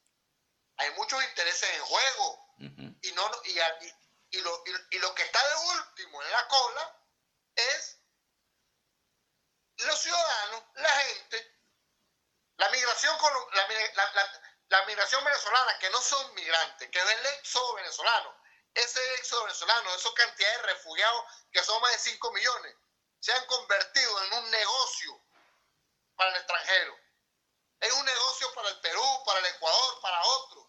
[0.78, 2.46] Hay muchos intereses en juego.
[3.02, 3.50] y, no, y,
[4.30, 7.02] y, lo, y, lo que está de último en la cola
[7.54, 7.95] es
[9.84, 11.54] los ciudadanos, la gente,
[12.56, 13.16] la migración,
[13.52, 18.34] la, la, la, migración venezolana, que no son migrantes, que es el éxodo venezolano.
[18.74, 22.76] Ese éxodo venezolano, esa cantidad de refugiados que son más de 5 millones,
[23.20, 25.20] se han convertido en un negocio
[26.14, 26.98] para el extranjero.
[27.80, 30.66] Es un negocio para el Perú, para el Ecuador, para otros,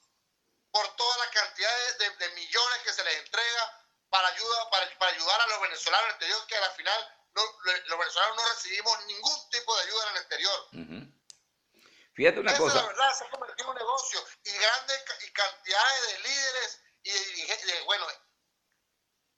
[0.71, 5.47] por toda la cantidad de, millones que se les entrega para, ayuda, para, ayudar a
[5.47, 7.16] los venezolanos en el exterior, que al final
[7.85, 10.69] los venezolanos no recibimos ningún tipo de ayuda en el exterior.
[12.13, 12.77] Fíjate una cosa.
[12.77, 16.81] Es la verdad, se ha convertido en un negocio y grandes y cantidades de líderes
[17.03, 18.07] y de dirigentes, bueno,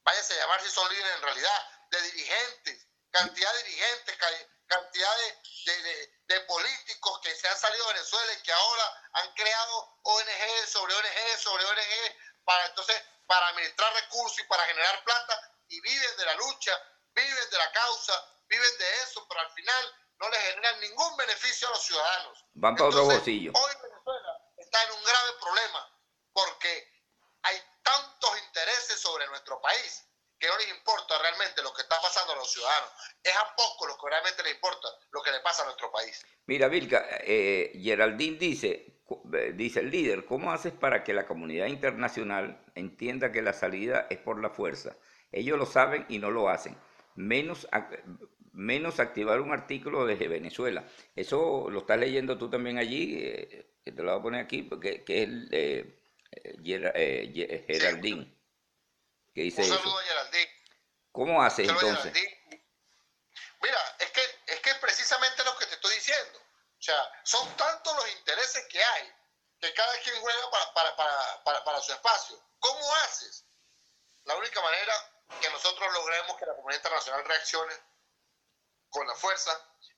[0.04, 4.18] váyase a llamar si son líderes en realidad, de dirigentes cantidad de dirigentes,
[4.68, 10.00] cantidad de, de, políticos que se han salido de Venezuela y que ahora han creado
[10.04, 15.82] ONG sobre ONG sobre ONG para entonces para administrar recursos y para generar plata y
[15.82, 16.72] viven de la lucha,
[17.16, 18.14] viven de la causa,
[18.48, 19.86] viven de eso, pero al final
[20.20, 22.46] no le generan ningún beneficio a los ciudadanos.
[22.54, 23.52] Van para otro bolsillo.
[23.56, 26.00] Hoy Venezuela está en un grave problema
[26.34, 26.88] porque
[27.44, 30.06] hay tantos intereses sobre nuestro país
[30.40, 32.90] que no les importa realmente lo que está pasando a los ciudadanos.
[33.22, 36.26] Es a poco lo que realmente les importa lo que le pasa a nuestro país.
[36.46, 39.02] Mira, Vilca, eh, Geraldine dice,
[39.34, 44.08] eh, dice el líder, ¿cómo haces para que la comunidad internacional entienda que la salida
[44.10, 44.96] es por la fuerza?
[45.32, 46.78] Ellos lo saben y no lo hacen.
[47.20, 47.68] Menos,
[48.54, 50.86] menos activar un artículo desde Venezuela.
[51.18, 55.04] Eso lo estás leyendo tú también allí, eh, te lo voy a poner aquí, porque
[55.04, 56.00] que es eh,
[56.32, 58.34] eh, Geraldine.
[59.36, 60.50] Que dice un saludo a Geraldine.
[61.12, 62.14] ¿Cómo hace entonces?
[63.62, 66.40] Mira, es que, es que precisamente lo que te estoy diciendo.
[66.40, 69.12] O sea, son tantos los intereses que hay
[69.60, 72.42] que cada quien juega para, para, para, para su espacio.
[72.60, 73.46] ¿Cómo haces?
[74.24, 74.94] La única manera
[75.42, 77.76] que nosotros logremos que la comunidad internacional reaccione
[78.90, 79.52] con la fuerza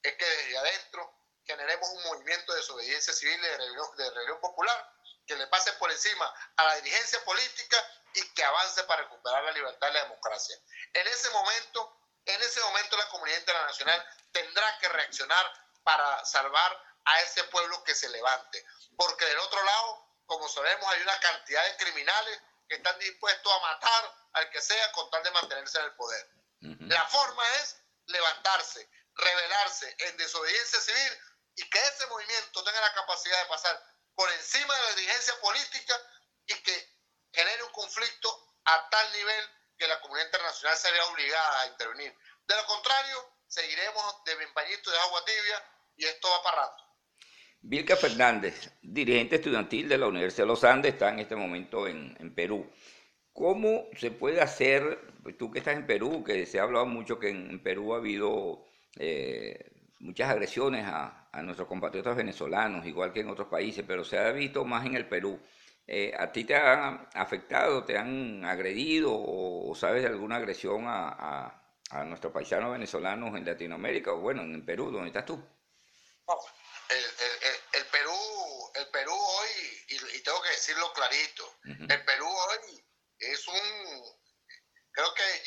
[0.03, 1.13] es que desde adentro
[1.45, 4.93] generemos un movimiento de desobediencia civil de rebelión, de rebelión popular
[5.25, 7.77] que le pase por encima a la dirigencia política
[8.13, 10.57] y que avance para recuperar la libertad y la democracia.
[10.93, 17.21] En ese momento, en ese momento la comunidad internacional tendrá que reaccionar para salvar a
[17.21, 18.65] ese pueblo que se levante.
[18.97, 23.59] Porque del otro lado, como sabemos, hay una cantidad de criminales que están dispuestos a
[23.59, 26.25] matar al que sea con tal de mantenerse en el poder.
[26.61, 31.19] La forma es levantarse, rebelarse en desobediencia civil
[31.57, 36.01] y que ese movimiento tenga la capacidad de pasar por encima de la dirigencia política
[36.47, 36.97] y que
[37.33, 42.17] genere un conflicto a tal nivel que la comunidad internacional se vea obligada a intervenir.
[42.47, 45.65] De lo contrario, seguiremos de bien de agua tibia
[45.97, 46.80] y esto va para rato.
[47.61, 52.15] Vilca Fernández, dirigente estudiantil de la Universidad de los Andes, está en este momento en,
[52.19, 52.69] en Perú.
[53.33, 57.17] ¿Cómo se puede hacer, pues tú que estás en Perú, que se ha hablado mucho
[57.17, 58.65] que en Perú ha habido
[58.97, 64.31] eh, muchas agresiones a, nuestros compatriotas venezolanos, igual que en otros países, pero se ha
[64.31, 65.39] visto más en el Perú.
[65.87, 71.57] Eh, ¿A ti te han afectado, te han agredido o, sabes de alguna agresión a,
[72.05, 75.41] nuestros paisanos venezolanos en Latinoamérica o bueno, en Perú, ¿dónde estás tú?
[76.89, 78.13] el, Perú,
[78.75, 79.49] el Perú hoy,
[80.71, 82.85] decirlo clarito, el Perú hoy
[83.19, 84.19] es un,
[84.91, 85.43] creo que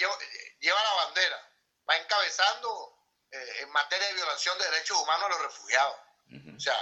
[0.61, 1.53] lleva, la bandera,
[1.89, 2.99] va encabezando
[3.31, 5.97] eh, en materia de violación de derechos humanos a los refugiados.
[6.57, 6.77] O sea,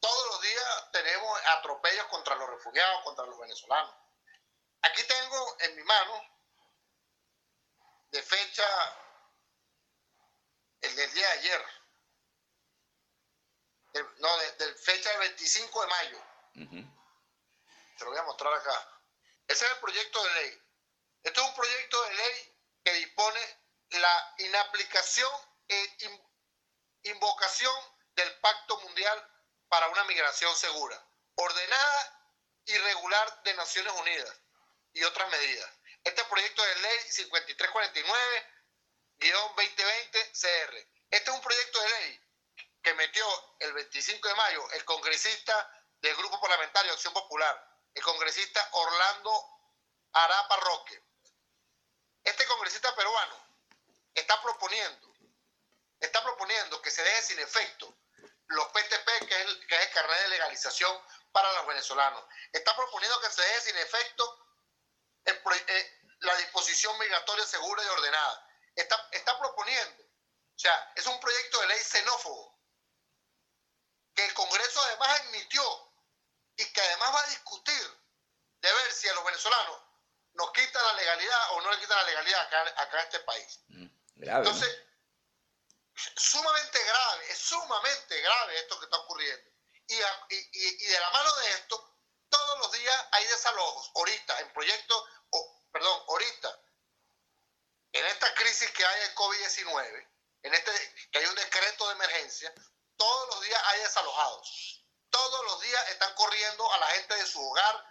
[0.00, 3.94] todos los días tenemos atropellos contra los refugiados, contra los venezolanos.
[4.82, 6.22] Aquí tengo en mi mano,
[8.10, 8.66] de fecha,
[10.82, 11.66] el del día de ayer,
[14.18, 16.18] no, de, fecha del 25 de mayo.
[17.98, 19.02] Te lo voy a mostrar acá.
[19.48, 20.62] Ese es el proyecto de ley.
[21.24, 23.40] Este es un proyecto de ley que dispone
[23.90, 25.32] la inaplicación
[25.66, 25.96] e
[27.02, 27.74] invocación
[28.14, 29.28] del Pacto Mundial
[29.68, 32.32] para una migración segura, ordenada
[32.66, 34.32] y regular de Naciones Unidas
[34.92, 35.68] y otras medidas.
[36.04, 36.98] Este proyecto de ley
[39.18, 40.88] 5349-2020-CR.
[41.10, 42.20] Este es un proyecto de ley
[42.80, 43.26] que metió
[43.58, 45.68] el 25 de mayo el congresista
[46.00, 47.67] del Grupo Parlamentario Acción Popular,
[47.98, 49.60] el congresista Orlando
[50.12, 51.02] Arapa Roque.
[52.22, 53.34] Este congresista peruano
[54.14, 55.12] está proponiendo,
[55.98, 57.92] está proponiendo que se deje sin efecto
[58.46, 60.96] los PTP, que es el, que es carnet de legalización
[61.32, 62.24] para los venezolanos.
[62.52, 64.46] Está proponiendo que se deje sin efecto
[65.24, 68.48] eh, la disposición migratoria segura y ordenada.
[68.76, 72.56] Está, está proponiendo, o sea, es un proyecto de ley xenófobo,
[74.14, 75.87] que el Congreso además admitió
[76.58, 78.00] y que además va a discutir
[78.60, 79.80] de ver si a los venezolanos
[80.34, 82.40] nos quitan la legalidad o no le quitan la legalidad
[82.76, 83.60] acá, en este país.
[83.68, 84.82] Mm, Entonces,
[86.16, 89.50] sumamente grave, es sumamente grave esto que está ocurriendo.
[89.86, 89.94] Y,
[90.30, 91.96] y, de la mano de esto,
[92.28, 93.90] todos los días hay desalojos.
[93.94, 95.04] Ahorita, en proyectos,
[95.72, 96.60] perdón, ahorita,
[97.92, 100.08] en esta crisis que hay de COVID-19,
[100.42, 102.52] en este, que hay un decreto de emergencia,
[102.96, 104.78] todos los días hay desalojados
[105.18, 107.84] todos los días están corriendo a la gente de su hogar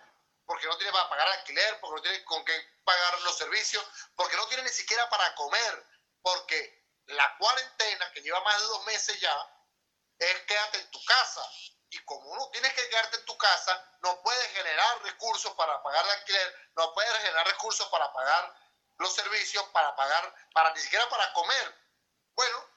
[0.45, 3.85] porque no tiene para pagar alquiler, porque no tiene con qué pagar los servicios,
[4.15, 5.85] porque no tiene ni siquiera para comer,
[6.21, 9.35] porque la cuarentena que lleva más de dos meses ya
[10.19, 11.41] es quédate en tu casa.
[11.89, 16.05] Y como uno tiene que quedarte en tu casa, no puedes generar recursos para pagar
[16.05, 18.55] el alquiler, no puedes generar recursos para pagar
[18.99, 21.75] los servicios, para pagar, para ni siquiera para comer.
[22.35, 22.69] Bueno,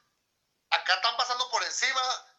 [0.70, 2.29] acá están pasando por encima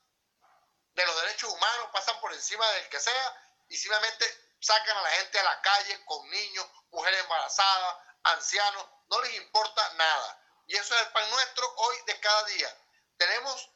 [0.93, 3.35] de los derechos humanos, pasan por encima del que sea
[3.69, 4.25] y simplemente
[4.59, 9.93] sacan a la gente a la calle con niños, mujeres embarazadas, ancianos, no les importa
[9.93, 10.37] nada.
[10.67, 12.77] Y eso es el pan nuestro hoy de cada día.
[13.17, 13.69] Tenemos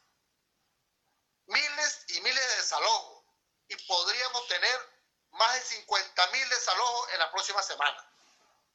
[1.46, 3.24] miles y miles de desalojos
[3.68, 4.96] y podríamos tener
[5.30, 8.10] más de 50 mil desalojos en la próxima semana,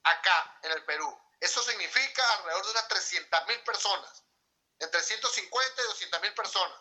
[0.04, 1.20] acá en el Perú.
[1.40, 4.24] Eso significa alrededor de unas 300 mil personas,
[4.80, 6.80] entre 150 y 200 mil personas.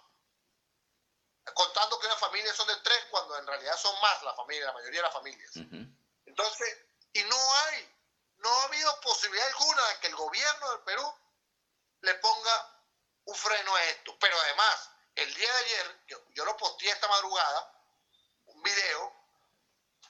[1.54, 4.72] Contando que una familia son de tres, cuando en realidad son más la familia, la
[4.72, 5.50] mayoría de las familias.
[6.26, 6.78] Entonces,
[7.12, 7.96] y no hay,
[8.38, 11.14] no ha habido posibilidad alguna de que el gobierno del Perú
[12.02, 12.82] le ponga
[13.24, 14.16] un freno a esto.
[14.20, 17.72] Pero además, el día de ayer, yo, yo lo posteé esta madrugada,
[18.46, 19.12] un video,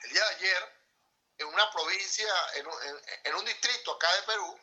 [0.00, 0.80] el día de ayer,
[1.38, 2.32] en una provincia,
[3.24, 4.60] en un, distrito acá de Perú,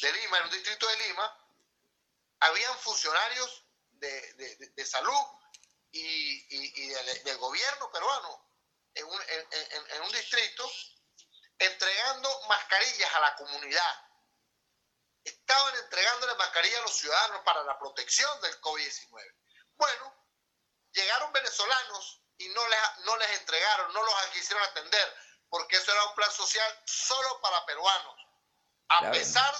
[0.00, 1.38] de Lima, en un distrito de Lima,
[2.40, 5.26] habían funcionarios de, salud
[5.92, 6.88] y,
[7.24, 8.50] del, gobierno peruano
[8.94, 10.70] en un, en un distrito
[11.58, 14.08] entregando mascarillas a la comunidad.
[15.24, 19.36] Estaban entregándole mascarillas a los ciudadanos para la protección del COVID-19.
[19.76, 20.26] Bueno,
[20.92, 25.16] llegaron venezolanos y no les, no les entregaron, no los quisieron atender,
[25.48, 28.16] porque eso era un plan social solo para peruanos.
[28.88, 29.54] A pesar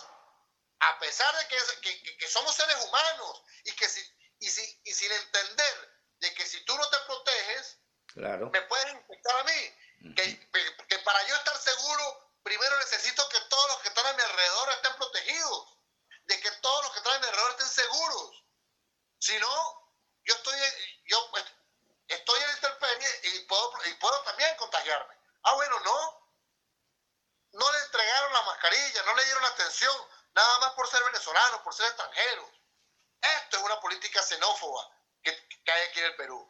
[0.81, 1.49] a pesar de
[1.81, 4.01] que, que, somos seres humanos y que si,
[4.41, 5.92] y, si, y sin entender
[6.23, 8.49] de que si tú no te proteges, claro.
[8.51, 10.15] me puedes infectar a mí.
[10.15, 10.51] que,
[10.89, 14.71] que, para yo estar seguro, primero necesito que todos los que están a mi alrededor
[14.71, 15.79] estén protegidos,
[16.25, 18.45] de que todos los que están a mi alrededor estén seguros.
[19.19, 20.59] Si no, yo estoy,
[21.07, 21.31] yo
[22.07, 25.15] estoy en intemperie y puedo, y puedo también contagiarme.
[25.43, 26.23] Ah, bueno, no.
[27.53, 31.75] No le entregaron la mascarilla, no le dieron atención, nada más por ser venezolanos, por
[31.75, 32.49] ser extranjeros.
[33.21, 36.49] Esto es una política xenófoba que, que hay aquí en el Perú.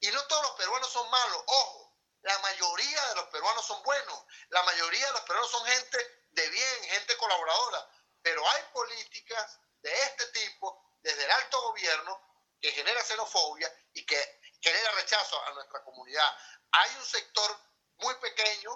[0.00, 1.90] Y no todos los peruanos son malos, ojo,
[2.22, 6.48] la mayoría de los peruanos son buenos, la mayoría de los peruanos son gente de
[6.48, 7.88] bien, gente colaboradora,
[8.22, 12.20] pero hay políticas de este tipo desde el alto gobierno
[12.60, 16.36] que genera xenofobia y que genera rechazo a nuestra comunidad.
[16.72, 17.58] Hay un sector
[17.96, 18.70] muy pequeño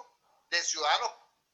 [0.49, 1.11] de ciudadanos,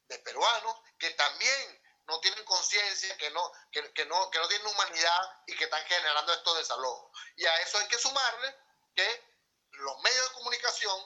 [0.07, 5.39] de peruanos, que también no tienen conciencia, que no, que, no, que no tienen humanidad
[5.47, 7.17] y que están generando estos desalojos.
[7.37, 8.55] Y a eso hay que sumarle
[8.93, 9.31] que
[9.71, 11.01] los medios de comunicación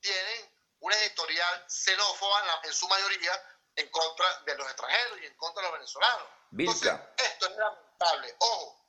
[0.00, 3.32] tienen una editorial xenófoba en, su mayoría
[3.76, 6.28] en contra de los extranjeros y en contra de los venezolanos.
[6.58, 8.36] Entonces, esto es lamentable.
[8.38, 8.82] Ojo,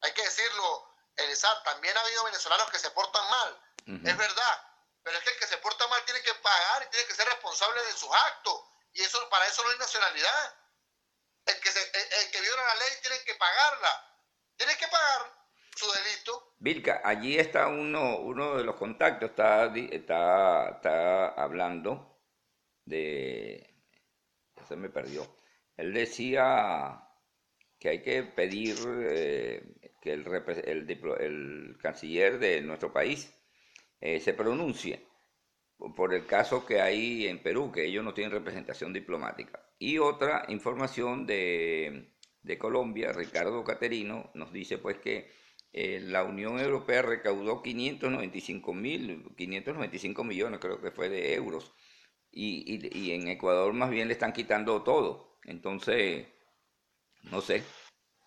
[0.00, 4.68] hay que decirlo, Elizar, también ha habido venezolanos que se portan mal, es verdad,
[5.02, 7.28] pero es que el que se porta mal tiene que pagar y tiene que ser
[7.28, 8.62] responsable de sus actos.
[8.94, 10.63] Y eso para eso no hay nacionalidad.
[11.46, 11.70] El que,
[12.32, 13.88] que viola la ley tiene que pagarla.
[14.56, 15.32] Tiene que pagar
[15.76, 16.54] su delito.
[16.58, 22.20] Vilca, allí está uno, uno de los contactos, está, está, está hablando
[22.84, 23.70] de...
[24.68, 25.36] Se me perdió.
[25.76, 27.02] Él decía
[27.78, 28.76] que hay que pedir
[29.10, 29.62] eh,
[30.00, 30.26] que el,
[30.64, 33.34] el, el, canciller de nuestro país
[34.00, 35.06] eh, se pronuncie
[35.96, 39.63] por el caso que hay en Perú, que ellos no tienen representación diplomática.
[39.78, 42.12] Y otra información de,
[42.58, 45.30] Colombia, Ricardo Caterino, nos dice pues que
[45.72, 51.72] eh, la Unión Europea recaudó 595 mil, 595 millones creo que fue de euros,
[52.30, 55.38] y, y, en Ecuador más bien le están quitando todo.
[55.44, 56.26] Entonces,
[57.22, 57.62] no sé.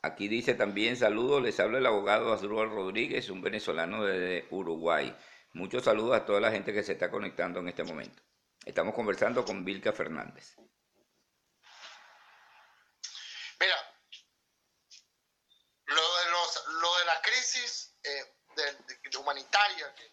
[0.01, 5.13] Aquí dice también, saludos, les habla el abogado Asdrúbal Rodríguez, un venezolano de Uruguay.
[5.53, 8.21] Muchos saludos a toda la gente que se está conectando en este momento.
[8.63, 10.55] Estamos conversando con Vilca Fernández.
[13.59, 13.75] Mira,
[15.85, 20.03] lo de, los, lo de la crisis eh, humanitaria que,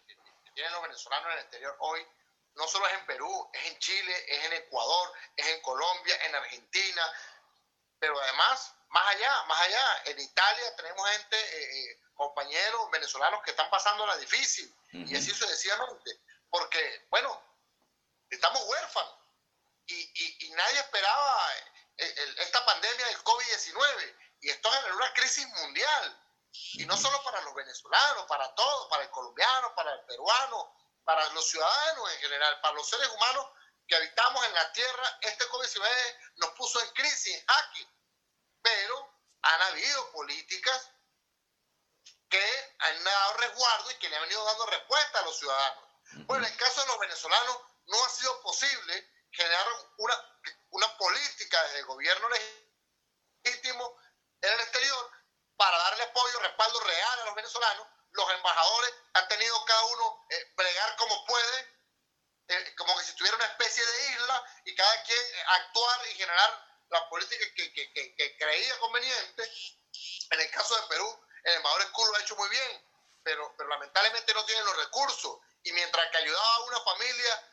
[0.55, 2.07] tienen los venezolanos en el exterior hoy,
[2.55, 6.35] no solo es en Perú, es en Chile, es en Ecuador, es en Colombia, en
[6.35, 7.13] Argentina,
[7.99, 13.51] pero además, más allá, más allá, en Italia tenemos gente, eh, eh, compañeros venezolanos que
[13.51, 16.21] están pasando la difícil y así sucesivamente.
[16.49, 17.43] Porque, bueno,
[18.29, 19.15] estamos huérfanos
[19.87, 21.51] y, y, nadie esperaba
[21.97, 26.21] esta pandemia del COVID-19 y esto generó una crisis mundial.
[26.73, 30.73] Y no solo para los venezolanos, para todos, para el colombiano, para el peruano,
[31.05, 33.47] para los ciudadanos en general, para los seres humanos
[33.87, 37.87] que habitamos en la tierra, este COVID-19 nos puso en crisis, en jaque.
[38.61, 40.89] Pero han habido políticas
[42.27, 45.83] que han dado resguardo y que le han venido dando respuesta a los ciudadanos.
[46.25, 50.39] Bueno, en el caso de los venezolanos no ha sido posible generar una,
[50.71, 52.27] una política desde el gobierno
[53.43, 53.97] legítimo
[54.41, 55.11] en el exterior
[55.55, 57.87] para darle apoyo, respaldo real a los venezolanos.
[58.15, 61.75] Los embajadores han tenido cada uno eh, bregar como puede
[62.47, 66.65] eh, como que si tuviera una especie de isla y cada quien actuar y generar
[66.89, 69.51] la política que, que, que, creía conveniente.
[70.29, 72.89] En el caso de Perú, el embajador Escudo lo ha hecho muy bien,
[73.23, 75.39] pero, pero lamentablemente no tiene los recursos.
[75.63, 77.51] Y mientras que ayudaba a una familia,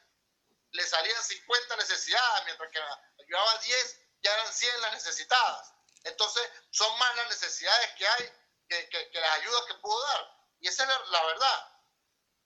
[0.72, 2.78] le salían 50 necesidades, mientras que
[3.22, 5.72] ayudaba a 10, ya eran 100 las necesitadas.
[6.04, 8.32] Entonces, son más las necesidades que hay
[8.68, 10.41] que, que, las ayudas que pudo dar.
[10.62, 11.68] Y esa es la, verdad.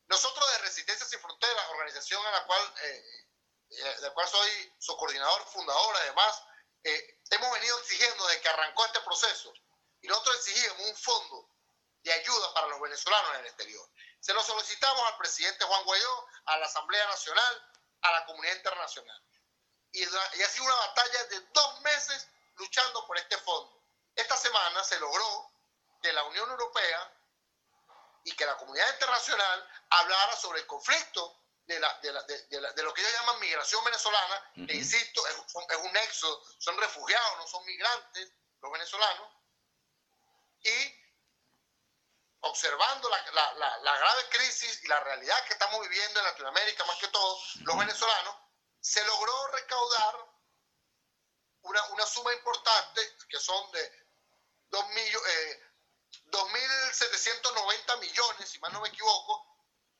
[0.08, 3.28] Nosotros de Resistencia Sin Fronteras, organización en la cual, eh,
[3.68, 6.42] eh, de cual soy su coordinador, fundador, además,
[6.82, 9.52] eh, hemos venido exigiendo desde que arrancó este proceso,
[10.00, 11.50] y nosotros exigimos un fondo
[12.04, 13.86] de ayuda para los venezolanos en el exterior.
[14.20, 19.22] Se lo solicitamos al presidente Juan Guaidó, a la Asamblea Nacional, a la comunidad internacional.
[19.92, 23.84] Y, y ha sido una batalla de dos meses luchando por este fondo.
[24.14, 25.52] Esta semana se logró
[26.00, 27.15] que la Unión Europea
[28.26, 32.22] y que la comunidad internacional hablara sobre el conflicto de, la, de, la,
[32.72, 37.36] de, lo que ellos llaman migración venezolana, que insisto, es, es, un nexo, son refugiados,
[37.38, 39.32] no son migrantes los venezolanos,
[40.60, 41.02] y
[42.40, 47.08] observando la, la, grave crisis y la realidad que estamos viviendo en Latinoamérica, más que
[47.08, 48.36] todo, los venezolanos,
[48.80, 50.16] se logró recaudar
[51.62, 54.06] una, una suma importante, que son de
[54.70, 55.65] 2.790 eh,
[57.98, 59.46] millones, si mal no me equivoco,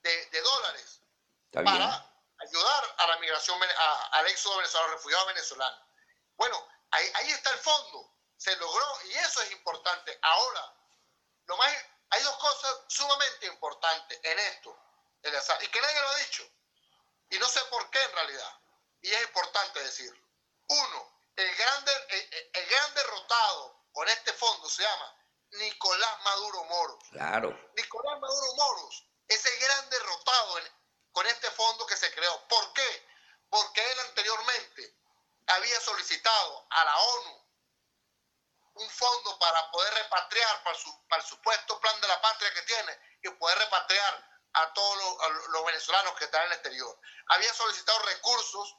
[0.01, 1.01] de, de dólares
[1.51, 3.59] para ayudar a la migración,
[4.11, 5.81] al éxodo venezolano, refugiados venezolanos.
[6.35, 10.19] Bueno, ahí, ahí está el fondo, se logró y eso es importante.
[10.21, 10.73] Ahora,
[11.45, 11.73] lo más,
[12.09, 14.77] hay dos cosas sumamente importantes en esto,
[15.23, 16.49] y que nadie lo ha dicho,
[17.29, 18.59] y no sé por qué en realidad,
[19.01, 20.21] y es importante decirlo.
[20.67, 25.15] Uno, el gran, el, el gran derrotado con este fondo se llama
[25.51, 27.03] Nicolás Maduro Moros.
[27.11, 27.69] Claro.
[27.75, 30.71] Nicolás Maduro Moros es el gran derrotado en,
[31.11, 32.47] con este fondo que se creó.
[32.47, 33.07] ¿Por qué?
[33.49, 34.97] Porque él anteriormente
[35.47, 37.47] había solicitado a la ONU
[38.75, 42.61] un fondo para poder repatriar, para, su, para el supuesto plan de la patria que
[42.63, 44.97] tiene, y poder repatriar a todos
[45.51, 46.99] los, venezolanos que están en el exterior.
[47.27, 48.75] Había solicitado recursos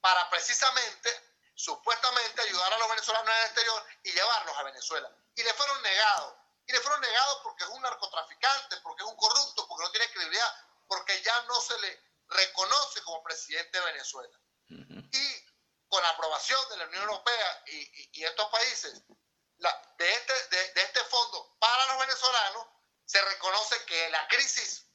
[0.00, 1.27] para precisamente,
[1.58, 5.10] supuestamente, ayudar a los venezolanos en el exterior y llevarlos a Venezuela.
[5.34, 6.34] Y le fueron negados.
[6.66, 10.10] Y le fueron negados porque es un narcotraficante, porque es un corrupto, porque no tiene
[10.12, 10.54] credibilidad,
[10.86, 14.38] porque ya no se le reconoce como presidente de Venezuela.
[14.68, 15.46] Y
[15.88, 21.56] con la aprobación de la Unión Europea y, estos países de, este, de, este fondo
[21.58, 22.66] para los venezolanos,
[23.04, 24.86] se reconoce que la crisis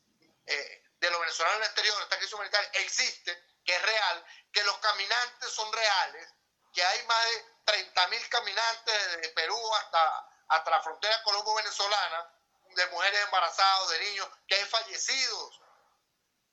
[0.45, 4.63] eh, de los venezolanos en el exterior, esta crisis humanitaria, existe, que es real, que
[4.63, 6.33] los caminantes son reales,
[6.73, 12.33] que hay más de 30 mil caminantes desde Perú hasta, hasta la frontera colombo-venezolana,
[12.75, 15.61] de mujeres embarazadas, de niños, que hay fallecidos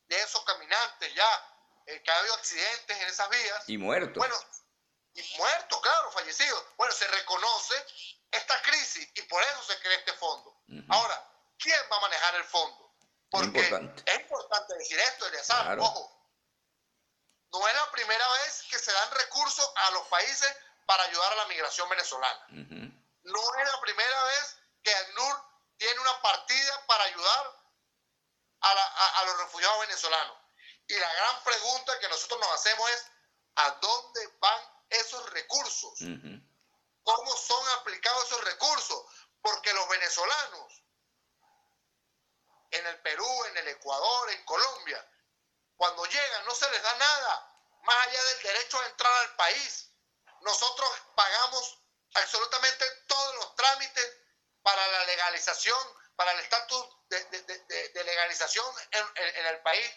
[0.09, 1.55] de esos caminantes ya,
[1.87, 3.65] eh, que ha habido accidentes en esas vías.
[3.69, 4.17] Y muertos.
[4.17, 4.37] Bueno,
[5.15, 6.65] y muertos, claro, fallecidos.
[6.77, 7.87] Bueno, se reconoce
[8.31, 10.57] esta crisis y por eso se crea este fondo.
[10.89, 11.27] Ahora,
[11.59, 12.95] ¿quién va a manejar el fondo?
[13.31, 13.71] Porque es
[14.21, 16.17] importante, decir esto, Eleazar, ojo.
[17.53, 20.57] No es la primera vez se dan recursos a los países
[20.87, 22.47] para ayudar a la migración venezolana.
[22.49, 25.45] No es la primera vez que ACNUR
[25.77, 27.61] tiene una partida para ayudar
[28.61, 30.37] a, los refugiados venezolanos.
[30.87, 33.07] Y la gran pregunta que nosotros nos hacemos es,
[33.57, 34.61] ¿a dónde van
[34.91, 35.99] esos recursos?
[37.03, 39.05] ¿Cómo son aplicados esos recursos?
[39.41, 40.83] Porque los venezolanos
[42.73, 45.07] en el Perú, en el Ecuador, en Colombia,
[45.77, 47.50] cuando llegan no se les da nada,
[47.83, 49.91] más allá del derecho a entrar al país.
[50.41, 51.79] Nosotros pagamos
[52.15, 54.17] absolutamente todos los trámites
[54.63, 55.79] para la legalización,
[56.17, 59.91] para el estatus de, legalización en, el país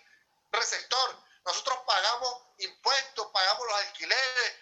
[0.52, 1.24] receptor.
[1.46, 4.56] Nosotros pagamos impuestos, pagamos los alquileres.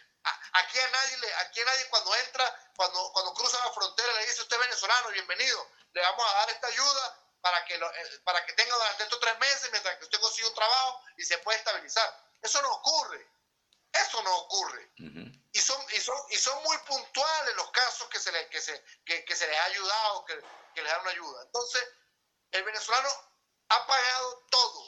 [0.54, 4.42] Aquí a nadie, aquí a nadie cuando entra, cuando, cuando cruza la frontera le dice
[4.42, 8.54] usted venezolano, bienvenido, le vamos a dar esta ayuda para que, lo, eh, para que
[8.54, 12.31] tenga durante estos tres meses mientras que usted consigue un trabajo y se puede estabilizar.
[12.42, 13.28] Eso no ocurre.
[13.94, 14.92] Eso no ocurre.
[15.52, 18.84] y, son, y, son, y son muy puntuales los casos que se, les, que se,
[19.04, 20.40] que, se les ha ayudado, que,
[20.74, 21.44] que les dan una ayuda.
[21.44, 21.84] Entonces,
[22.52, 23.10] el venezolano
[23.70, 24.86] ha pagado todo,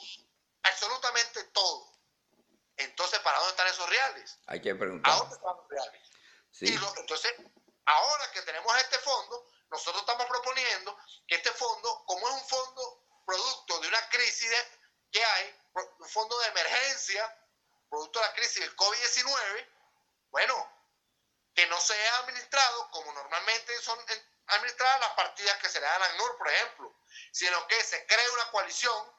[0.62, 1.92] absolutamente todo.
[2.76, 4.38] Entonces, ¿para dónde están esos reales?
[4.46, 5.12] Hay que preguntar.
[5.12, 6.00] ¿A dónde están los reales?
[6.50, 6.78] Sí.
[6.96, 7.34] entonces,
[7.84, 10.96] ahora que tenemos este fondo, nosotros estamos proponiendo
[11.26, 14.50] que este fondo, como es un fondo producto de una crisis
[15.10, 15.54] que hay,
[15.98, 17.43] un fondo de emergencia,
[17.94, 19.68] producto de la crisis del COVID-19,
[20.30, 20.54] bueno,
[21.54, 23.98] que no sea administrado como normalmente son
[24.48, 26.96] administradas las partidas que se le dan a ACNUR, por ejemplo,
[27.32, 29.14] sino que se cree una coalición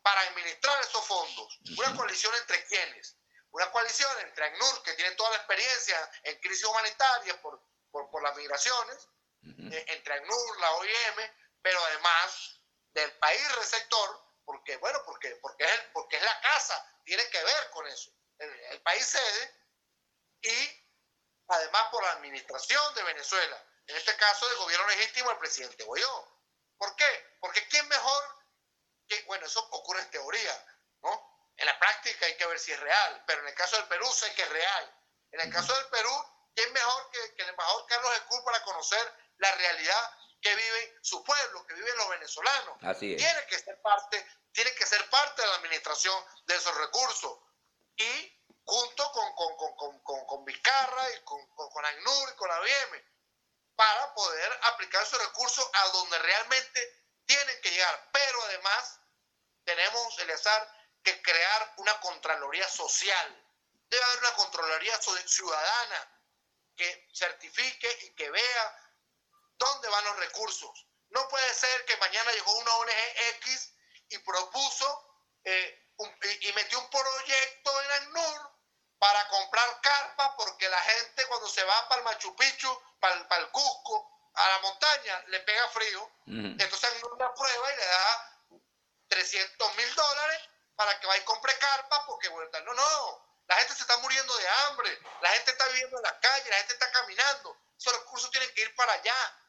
[0.00, 1.58] para administrar esos fondos.
[1.76, 3.16] Una coalición entre quienes?
[3.50, 7.60] Una coalición entre ACNUR, que tiene toda la experiencia en crisis humanitarias por,
[7.90, 9.08] por, las migraciones,
[9.42, 11.30] eh, entre ACNUR, la OIM,
[11.60, 12.60] pero además
[12.92, 17.70] del país receptor, porque, bueno, porque, porque, es, porque es la casa, tiene que ver
[17.70, 18.10] con eso.
[18.38, 19.54] El, país sede
[20.42, 20.86] y
[21.48, 26.28] además por la administración de Venezuela, en este caso del gobierno legítimo del presidente Guaidó.
[26.76, 27.36] ¿Por qué?
[27.40, 28.24] Porque ¿quién mejor
[29.08, 30.66] que, bueno, eso ocurre en teoría,
[31.02, 31.32] ¿no?
[31.56, 34.06] En la práctica hay que ver si es real, pero en el caso del Perú
[34.12, 34.96] sé que es real.
[35.30, 36.10] En el caso del Perú,
[36.54, 40.10] ¿quién mejor que, el embajador Carlos Escur para conocer la realidad
[40.42, 42.76] que vive su pueblo, que viven los venezolanos?
[42.82, 47.38] Así Tiene que ser parte, tiene que ser parte de la administración de esos recursos.
[47.96, 49.34] Y junto con,
[50.04, 53.04] con, con, Vizcarra y con, con, ACNUR y con la BM,
[53.76, 58.10] para poder aplicar esos recursos a donde realmente tienen que llegar.
[58.12, 59.00] Pero además
[59.64, 60.68] tenemos, Eleazar,
[61.04, 63.46] que crear una Contraloría Social.
[63.88, 66.18] Debe haber una Contraloría Ciudadana
[66.76, 68.81] que certifique y que vea
[69.62, 70.86] dónde van los recursos.
[71.10, 72.90] No puede ser que mañana llegó una ONG
[73.36, 73.74] X
[74.08, 74.88] y propuso
[75.44, 75.78] eh,
[76.40, 78.50] y, metió un proyecto en ACNUR
[78.98, 83.50] para comprar carpas porque la gente cuando se va para el Machu Picchu, para el,
[83.50, 86.10] Cusco, a la montaña, le pega frío.
[86.26, 88.32] Entonces ACNUR la prueba y le da
[89.08, 90.40] 300 mil dólares
[90.74, 94.34] para que vaya y compre carpas porque, bueno, no, no, la gente se está muriendo
[94.36, 97.56] de hambre, la gente está viviendo en la calle, la gente está caminando.
[97.76, 99.41] Esos recursos tienen que ir para allá,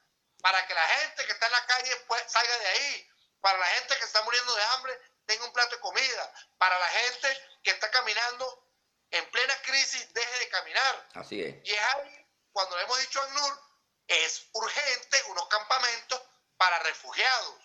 [0.44, 3.66] para que la gente que está en la calle pues, salga de ahí, para la
[3.66, 7.30] gente que está muriendo de hambre tenga un plato de comida, para la gente
[7.64, 8.68] que está caminando
[9.12, 11.08] en plena crisis deje de caminar.
[11.14, 11.56] Así es.
[11.64, 13.60] Y es ahí, cuando le hemos dicho a NUR,
[14.06, 16.22] es urgente unos campamentos
[16.58, 17.56] para refugiados,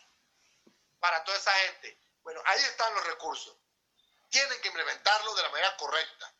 [1.00, 1.98] para toda esa gente.
[2.22, 3.56] Bueno, ahí están los recursos.
[4.28, 6.32] Tienen que implementarlo de la manera correcta.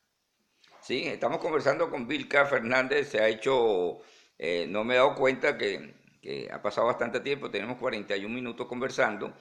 [0.83, 3.99] Sí, estamos conversando con Vilca Fernández, se ha hecho,
[4.39, 5.99] eh, no me he dado cuenta que,
[6.53, 9.33] ha pasado bastante tiempo, tenemos 41 minutos conversando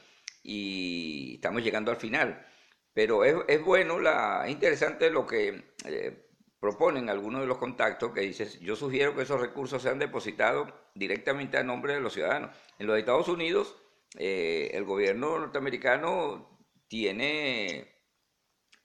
[0.44, 2.46] y estamos llegando al final.
[2.94, 8.22] Pero es, bueno, la, es interesante lo que eh, proponen algunos de los contactos que
[8.22, 12.56] dices, yo sugiero que esos recursos sean depositados directamente a nombre de los ciudadanos.
[12.80, 13.76] En los Estados Unidos
[14.18, 16.58] eh, el gobierno norteamericano
[16.88, 17.94] tiene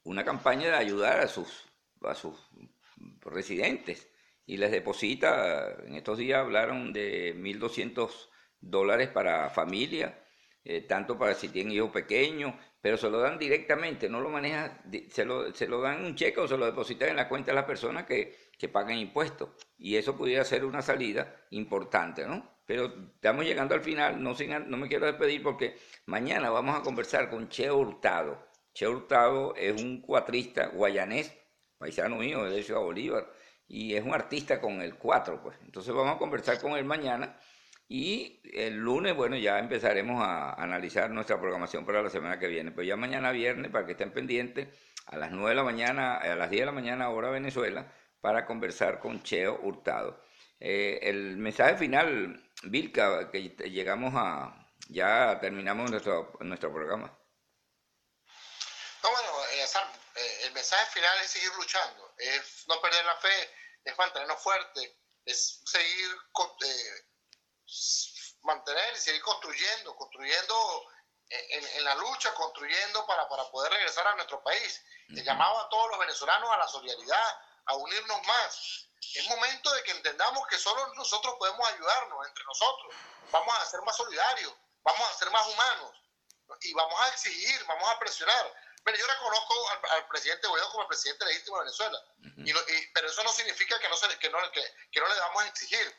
[0.04, 1.64] una campaña de ayudar a sus,
[2.02, 2.50] a sus
[3.20, 4.08] residentes
[4.46, 8.28] y les deposita, en estos días hablaron de 1.200
[8.60, 10.18] dólares para familia,
[10.64, 14.82] eh, tanto para si tienen hijos pequeños, pero se lo dan directamente, no lo maneja,
[15.08, 17.56] se lo, se lo dan un cheque o se lo depositan en la cuenta de
[17.56, 19.50] las personas que, que pagan impuestos.
[19.78, 22.60] Y eso pudiera ser una salida importante, ¿no?
[22.66, 24.34] Pero estamos llegando al final, no,
[24.66, 25.76] no me quiero despedir porque
[26.06, 28.46] mañana vamos a conversar con Cheo Hurtado.
[28.72, 31.32] Cheo Hurtado es un cuatrista guayanés,
[31.78, 33.30] paisano mío de Ciudad Bolívar,
[33.72, 35.56] y es un artista con el cuatro, pues.
[35.64, 37.38] Entonces vamos a conversar con él mañana
[37.88, 42.70] y el lunes, bueno, ya empezaremos a analizar nuestra programación para la semana que viene.
[42.70, 44.68] Pues ya mañana viernes, para que estén pendientes,
[45.06, 48.44] a las 9 de la mañana, a las 10 de la mañana, hora Venezuela, para
[48.44, 50.22] conversar con Cheo Hurtado.
[50.60, 54.54] Eh, el mensaje final, Vilca, que llegamos a,
[54.88, 57.06] ya terminamos nuestro, nuestro programa.
[59.02, 59.64] No, bueno, eh,
[60.16, 64.92] eh, el mensaje final es seguir luchando, es no perder la fe, es mantenernos fuertes,
[65.24, 66.16] es seguir,
[68.42, 70.86] mantener y seguir construyendo, construyendo
[71.28, 74.82] en, la lucha, construyendo para, para, poder regresar a nuestro país.
[75.08, 79.82] Le llamaba a todos los venezolanos a la solidaridad, a unirnos más, es momento de
[79.82, 82.94] que entendamos que solo nosotros podemos ayudarnos entre nosotros.
[83.30, 85.92] Vamos a ser más solidarios, vamos a ser más humanos
[86.60, 88.54] y vamos a exigir, vamos a presionar.
[88.84, 92.04] Pero yo reconozco al, presidente Guaidó como el presidente legítimo de Venezuela,
[92.94, 95.96] pero eso no significa que no, se, que no, que, no le damos a exigir.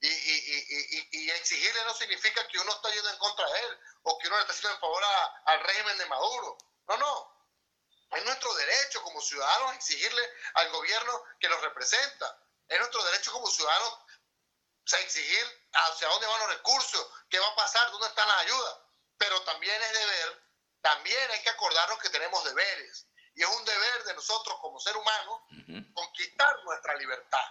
[0.00, 4.18] Y, y, y, exigirle no significa que uno está yendo en contra de él o
[4.18, 5.02] que uno le está haciendo en favor
[5.44, 6.58] al régimen de Maduro.
[6.88, 7.32] No, no.
[8.10, 10.22] Es nuestro derecho como ciudadanos exigirle
[10.54, 12.36] al gobierno que nos representa.
[12.68, 13.98] Es nuestro derecho como ciudadanos
[15.00, 18.78] exigir hacia dónde van los recursos, qué va a pasar, dónde están las ayudas.
[19.18, 20.42] Pero también es deber,
[20.82, 23.06] también hay que acordarnos que tenemos deberes.
[23.34, 25.40] Y es un deber de nosotros como ser humanos
[25.94, 27.46] conquistar nuestra libertad.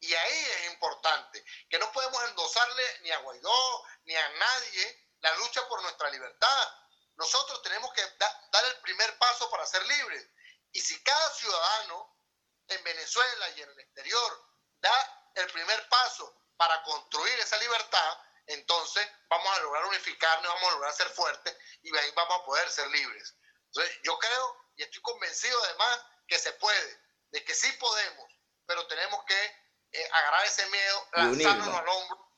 [0.00, 5.34] Y ahí es importante, que no podemos endosarle ni a Guaidó ni a nadie la
[5.36, 6.74] lucha por nuestra libertad.
[7.14, 10.28] Nosotros tenemos que dar el primer paso para ser libres.
[10.72, 12.18] Y si cada ciudadano
[12.66, 19.06] en Venezuela y en el exterior da el primer paso para construir esa libertad, entonces
[19.28, 22.88] vamos a lograr unificarnos, vamos a lograr ser fuertes y ahí vamos a poder ser
[22.88, 23.36] libres.
[23.66, 28.32] Entonces, yo creo y estoy convencido además que se puede, de que sí podemos,
[28.66, 29.44] pero tenemos que
[29.92, 32.32] eh, agarrar ese miedo, lanzarnos al hombro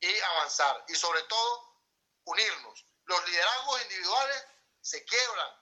[0.00, 0.84] y avanzar.
[0.88, 1.82] Y sobre todo,
[2.24, 2.86] unirnos.
[3.04, 4.44] Los liderazgos individuales
[4.80, 5.60] se quiebran.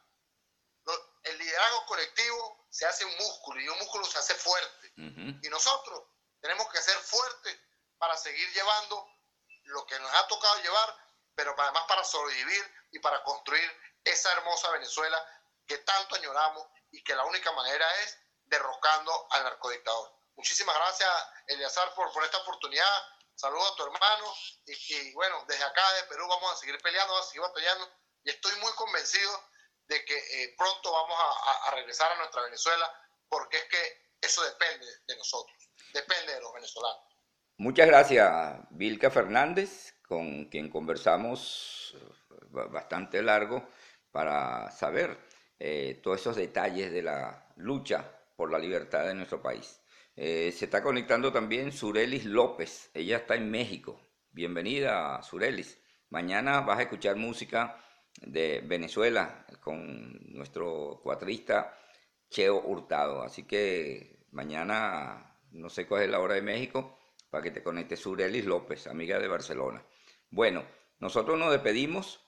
[1.24, 4.92] El liderazgo colectivo se hace un músculo y un músculo se hace fuerte.
[4.96, 6.02] Y nosotros
[6.40, 7.58] tenemos que ser fuertes
[7.98, 9.06] para seguir llevando
[9.68, 10.96] lo que nos ha tocado llevar,
[11.34, 13.70] pero además para sobrevivir y para construir
[14.04, 15.24] esa hermosa Venezuela
[15.66, 20.12] que tanto añoramos y que la única manera es derrocando al narcodictador.
[20.36, 21.10] Muchísimas gracias,
[21.46, 23.04] Eliazar, por, por esta oportunidad.
[23.34, 24.34] Saludos a tu hermano
[24.66, 27.92] y, bueno, desde acá de Perú vamos a seguir peleando, vamos a seguir batallando
[28.24, 29.44] y estoy muy convencido
[29.86, 32.92] de que eh, pronto vamos a, a regresar a nuestra Venezuela
[33.28, 35.56] porque es que eso depende de nosotros,
[35.92, 37.07] depende de los venezolanos.
[37.60, 43.68] Muchas gracias, Vilca Fernández, con quien conversamos eh, bastante largo
[44.12, 45.18] para saber
[45.58, 48.04] eh, todos esos detalles de la lucha
[48.36, 49.80] por la libertad de nuestro país.
[50.14, 54.00] Eh, se está conectando también Surelis López, ella está en México.
[54.30, 55.80] Bienvenida, Surelis.
[56.10, 57.76] Mañana vas a escuchar música
[58.22, 61.76] de Venezuela con nuestro cuatrista
[62.30, 63.20] Cheo Hurtado.
[63.22, 66.97] Así que mañana, no sé cuál es la hora de México,
[67.30, 69.82] para que te conectes Surelis López, amiga de Barcelona.
[70.30, 70.64] Bueno,
[71.00, 72.20] nosotros nos despedimos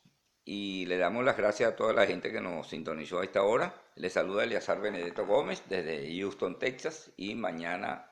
[0.44, 3.74] y le damos las gracias a toda la gente que nos sintonizó a esta hora.
[3.96, 8.11] Le saluda Eliazar Benedetto Gómez desde Houston, Texas y mañana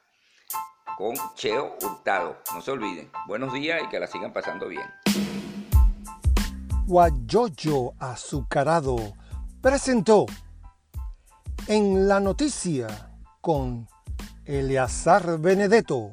[0.96, 2.38] con Cheo Hurtado.
[2.54, 3.10] No se olviden.
[3.26, 4.86] Buenos días y que la sigan pasando bien.
[6.86, 8.96] Guayoyo Azucarado
[9.60, 10.26] presentó
[11.66, 12.86] en la noticia
[13.40, 13.86] con
[14.44, 16.12] Eleazar Benedetto.